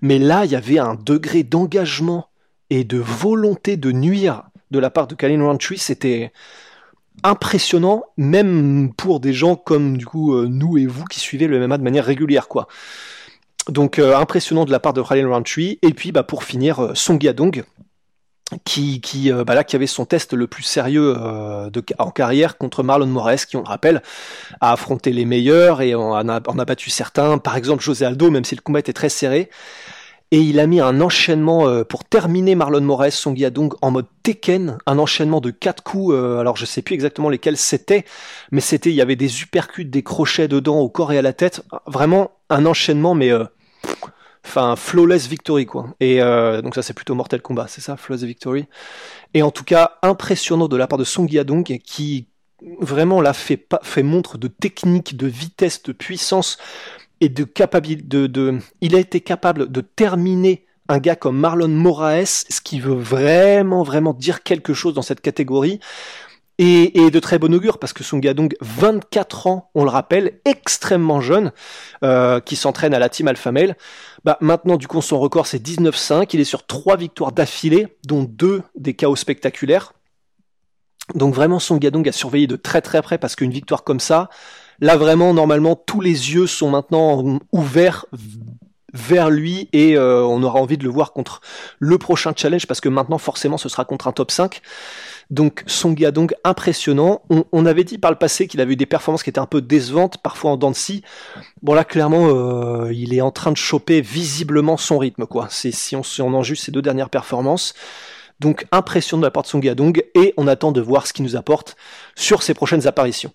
Mais 0.00 0.18
là, 0.18 0.44
il 0.46 0.50
y 0.50 0.56
avait 0.56 0.78
un 0.78 0.94
degré 0.94 1.42
d'engagement 1.42 2.28
et 2.70 2.84
de 2.84 2.98
volonté 2.98 3.76
de 3.76 3.92
nuire 3.92 4.44
de 4.70 4.78
la 4.78 4.88
part 4.90 5.06
de 5.06 5.14
Kalin 5.14 5.44
Roundtree, 5.44 5.78
c'était 5.78 6.32
impressionnant, 7.22 8.04
même 8.16 8.92
pour 8.96 9.20
des 9.20 9.32
gens 9.32 9.56
comme 9.56 9.98
du 9.98 10.06
coup 10.06 10.34
euh, 10.34 10.46
nous 10.48 10.78
et 10.78 10.86
vous 10.86 11.04
qui 11.04 11.20
suivez 11.20 11.48
le 11.48 11.66
MMA 11.66 11.78
de 11.78 11.82
manière 11.82 12.04
régulière, 12.04 12.48
quoi. 12.48 12.66
Donc 13.68 13.98
euh, 13.98 14.16
impressionnant 14.16 14.64
de 14.64 14.70
la 14.70 14.80
part 14.80 14.92
de 14.92 15.02
Kalin 15.02 15.28
Roundtree. 15.28 15.78
Et 15.82 15.92
puis 15.92 16.12
bah, 16.12 16.22
pour 16.22 16.44
finir, 16.44 16.80
euh, 16.80 16.94
Song 16.94 17.22
Yadong, 17.22 17.64
qui, 18.64 19.00
qui, 19.00 19.30
bah 19.30 19.54
là, 19.54 19.62
qui 19.62 19.76
avait 19.76 19.86
son 19.86 20.06
test 20.06 20.32
le 20.32 20.48
plus 20.48 20.64
sérieux 20.64 21.16
en 21.98 22.10
carrière 22.10 22.58
contre 22.58 22.82
Marlon 22.82 23.06
Moraes, 23.06 23.46
qui, 23.48 23.56
on 23.56 23.62
le 23.62 23.68
rappelle, 23.68 24.02
a 24.60 24.72
affronté 24.72 25.12
les 25.12 25.24
meilleurs 25.24 25.82
et 25.82 25.92
a, 25.92 25.96
on 25.96 26.26
a 26.26 26.64
battu 26.64 26.90
certains. 26.90 27.38
Par 27.38 27.56
exemple, 27.56 27.80
José 27.80 28.04
Aldo, 28.04 28.28
même 28.28 28.44
si 28.44 28.56
le 28.56 28.60
combat 28.60 28.80
était 28.80 28.92
très 28.92 29.08
serré 29.08 29.50
et 30.32 30.40
il 30.40 30.60
a 30.60 30.66
mis 30.66 30.80
un 30.80 31.00
enchaînement 31.00 31.66
euh, 31.66 31.82
pour 31.82 32.04
terminer 32.04 32.54
Marlon 32.54 32.80
Moraes, 32.80 33.10
Song 33.10 33.36
Yadong 33.36 33.74
en 33.82 33.90
mode 33.90 34.06
Tekken, 34.22 34.78
un 34.86 34.98
enchaînement 34.98 35.40
de 35.40 35.50
quatre 35.50 35.82
coups. 35.82 36.14
Euh, 36.14 36.38
alors 36.38 36.56
je 36.56 36.64
sais 36.64 36.82
plus 36.82 36.94
exactement 36.94 37.28
lesquels 37.28 37.56
c'était, 37.56 38.04
mais 38.52 38.60
c'était 38.60 38.90
il 38.90 38.96
y 38.96 39.00
avait 39.00 39.16
des 39.16 39.42
uppercuts, 39.42 39.84
des 39.84 40.02
crochets 40.02 40.46
dedans 40.46 40.78
au 40.78 40.88
corps 40.88 41.12
et 41.12 41.18
à 41.18 41.22
la 41.22 41.32
tête. 41.32 41.62
Vraiment 41.86 42.30
un 42.48 42.64
enchaînement, 42.64 43.14
mais 43.14 43.30
euh, 43.30 43.44
enfin 44.44 44.76
flawless 44.76 45.26
victory 45.26 45.66
quoi. 45.66 45.94
Et 45.98 46.20
donc 46.20 46.74
ça 46.74 46.82
c'est 46.82 46.94
plutôt 46.94 47.14
Mortal 47.14 47.42
Kombat, 47.42 47.66
c'est 47.68 47.80
ça, 47.80 47.96
flawless 47.96 48.24
victory. 48.24 48.66
Et 49.34 49.42
en 49.42 49.50
tout 49.50 49.64
cas 49.64 49.98
impressionnant 50.02 50.68
de 50.68 50.76
la 50.76 50.86
part 50.86 50.98
de 50.98 51.04
Song 51.04 51.28
Yadong 51.28 51.64
qui 51.84 52.26
vraiment 52.80 53.20
l'a 53.20 53.32
fait, 53.32 53.66
fait 53.82 54.02
montre 54.02 54.38
de 54.38 54.48
technique, 54.48 55.16
de 55.16 55.26
vitesse, 55.26 55.82
de 55.82 55.92
puissance 55.92 56.58
et 57.20 57.28
de 57.28 57.44
de, 57.44 58.26
de, 58.26 58.58
il 58.80 58.96
a 58.96 58.98
été 58.98 59.20
capable 59.20 59.70
de 59.70 59.80
terminer 59.80 60.64
un 60.88 60.98
gars 60.98 61.16
comme 61.16 61.38
Marlon 61.38 61.68
Moraes, 61.68 62.44
ce 62.48 62.60
qui 62.60 62.80
veut 62.80 62.94
vraiment 62.94 63.82
vraiment 63.82 64.12
dire 64.12 64.42
quelque 64.42 64.74
chose 64.74 64.94
dans 64.94 65.02
cette 65.02 65.20
catégorie. 65.20 65.80
Et, 66.62 67.00
et 67.00 67.10
de 67.10 67.20
très 67.20 67.38
bon 67.38 67.54
augure 67.54 67.78
parce 67.78 67.94
que 67.94 68.04
Song 68.04 68.22
Yadong, 68.22 68.54
24 68.60 69.46
ans, 69.46 69.70
on 69.74 69.82
le 69.82 69.88
rappelle, 69.88 70.40
extrêmement 70.44 71.22
jeune, 71.22 71.52
euh, 72.04 72.38
qui 72.40 72.54
s'entraîne 72.54 72.92
à 72.92 72.98
la 72.98 73.08
team 73.08 73.28
Alpha 73.28 73.50
Male. 73.50 73.76
Bah, 74.24 74.36
maintenant, 74.42 74.76
du 74.76 74.86
coup, 74.86 75.00
son 75.00 75.18
record 75.18 75.46
c'est 75.46 75.64
19-5. 75.64 76.28
Il 76.34 76.40
est 76.40 76.44
sur 76.44 76.66
trois 76.66 76.98
victoires 76.98 77.32
d'affilée, 77.32 77.96
dont 78.06 78.24
deux 78.24 78.62
des 78.74 78.92
chaos 78.92 79.16
spectaculaires. 79.16 79.94
Donc 81.14 81.34
vraiment, 81.34 81.60
Song 81.60 81.82
Yadong 81.82 82.06
a 82.06 82.12
surveillé 82.12 82.46
de 82.46 82.56
très 82.56 82.82
très 82.82 83.00
près 83.00 83.16
parce 83.16 83.36
qu'une 83.36 83.50
victoire 83.50 83.82
comme 83.82 84.00
ça, 84.00 84.28
Là 84.80 84.96
vraiment, 84.96 85.34
normalement, 85.34 85.76
tous 85.76 86.00
les 86.00 86.32
yeux 86.34 86.46
sont 86.46 86.70
maintenant 86.70 87.38
ouverts 87.52 88.06
vers 88.92 89.30
lui 89.30 89.68
et 89.72 89.96
euh, 89.96 90.24
on 90.24 90.42
aura 90.42 90.60
envie 90.60 90.76
de 90.76 90.84
le 90.84 90.90
voir 90.90 91.12
contre 91.12 91.40
le 91.78 91.98
prochain 91.98 92.32
challenge 92.34 92.66
parce 92.66 92.80
que 92.80 92.88
maintenant 92.88 93.18
forcément 93.18 93.58
ce 93.58 93.68
sera 93.68 93.84
contre 93.84 94.08
un 94.08 94.12
top 94.12 94.30
5. 94.30 94.60
Donc 95.30 95.62
Song 95.66 95.96
Yadong 95.98 96.34
impressionnant. 96.42 97.22
On, 97.30 97.66
avait 97.66 97.84
dit 97.84 97.98
par 97.98 98.10
le 98.10 98.16
passé 98.16 98.48
qu'il 98.48 98.60
avait 98.60 98.72
eu 98.72 98.76
des 98.76 98.86
performances 98.86 99.22
qui 99.22 99.30
étaient 99.30 99.38
un 99.38 99.46
peu 99.46 99.60
décevantes, 99.60 100.18
parfois 100.18 100.52
en 100.52 100.56
dents 100.56 100.72
Bon 101.62 101.74
là 101.74 101.84
clairement 101.84 102.28
euh, 102.28 102.92
il 102.92 103.14
est 103.14 103.20
en 103.20 103.30
train 103.30 103.52
de 103.52 103.56
choper 103.56 104.00
visiblement 104.00 104.76
son 104.76 104.98
rythme 104.98 105.26
quoi. 105.26 105.46
C'est 105.50 105.72
si 105.72 105.94
on, 105.94 106.34
en 106.34 106.42
juge 106.42 106.60
ses 106.60 106.72
deux 106.72 106.82
dernières 106.82 107.10
performances. 107.10 107.74
Donc 108.40 108.66
impressionnant 108.72 109.20
de 109.20 109.26
la 109.26 109.30
part 109.30 109.44
de 109.44 109.48
Song 109.48 109.62
Yadong 109.62 110.02
et 110.14 110.34
on 110.36 110.48
attend 110.48 110.72
de 110.72 110.80
voir 110.80 111.06
ce 111.06 111.12
qu'il 111.12 111.24
nous 111.24 111.36
apporte 111.36 111.76
sur 112.16 112.42
ses 112.42 112.54
prochaines 112.54 112.86
apparitions. 112.88 113.32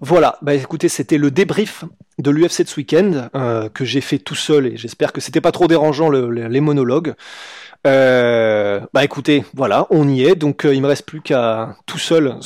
Voilà, 0.00 0.38
bah 0.40 0.54
écoutez, 0.54 0.88
c'était 0.88 1.18
le 1.18 1.30
débrief 1.30 1.84
de 2.18 2.30
l'UFC 2.30 2.62
de 2.62 2.68
ce 2.68 2.76
week-end 2.76 3.28
euh, 3.34 3.68
que 3.68 3.84
j'ai 3.84 4.00
fait 4.00 4.18
tout 4.18 4.34
seul 4.34 4.66
et 4.66 4.76
j'espère 4.76 5.12
que 5.12 5.20
c'était 5.20 5.42
pas 5.42 5.52
trop 5.52 5.68
dérangeant 5.68 6.10
les 6.10 6.60
monologues. 6.60 7.14
Euh, 7.86 8.80
bah 8.94 9.04
écoutez, 9.04 9.44
voilà, 9.54 9.86
on 9.90 10.08
y 10.08 10.24
est. 10.24 10.36
Donc 10.36 10.64
euh, 10.64 10.74
il 10.74 10.80
me 10.80 10.86
reste 10.86 11.04
plus 11.04 11.20
qu'à 11.20 11.76
tout 11.84 11.98
seul 11.98 12.36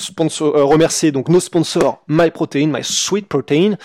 remercier 0.40 1.12
donc 1.12 1.29
nos 1.29 1.40
sponsors 1.40 2.03
MyProtein, 2.09 2.67
My 2.67 2.83
Sweet 2.83 3.29
Protein, 3.29 3.77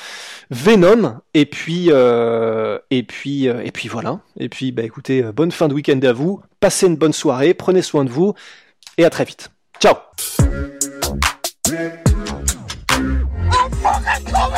Venom 0.49 1.19
et 1.35 1.45
puis 1.45 1.89
et 1.89 3.03
puis 3.03 3.45
et 3.45 3.71
puis 3.71 3.87
voilà. 3.87 4.19
Et 4.37 4.49
puis 4.49 4.71
bah 4.71 4.83
écoutez, 4.83 5.21
bonne 5.21 5.51
fin 5.51 5.67
de 5.67 5.75
week-end 5.75 5.99
à 6.03 6.11
vous. 6.11 6.41
Passez 6.59 6.87
une 6.87 6.97
bonne 6.97 7.13
soirée, 7.13 7.53
prenez 7.53 7.83
soin 7.83 8.03
de 8.03 8.09
vous 8.09 8.33
et 8.97 9.05
à 9.05 9.11
très 9.11 9.25
vite. 9.25 9.51
Ciao. 9.79 9.95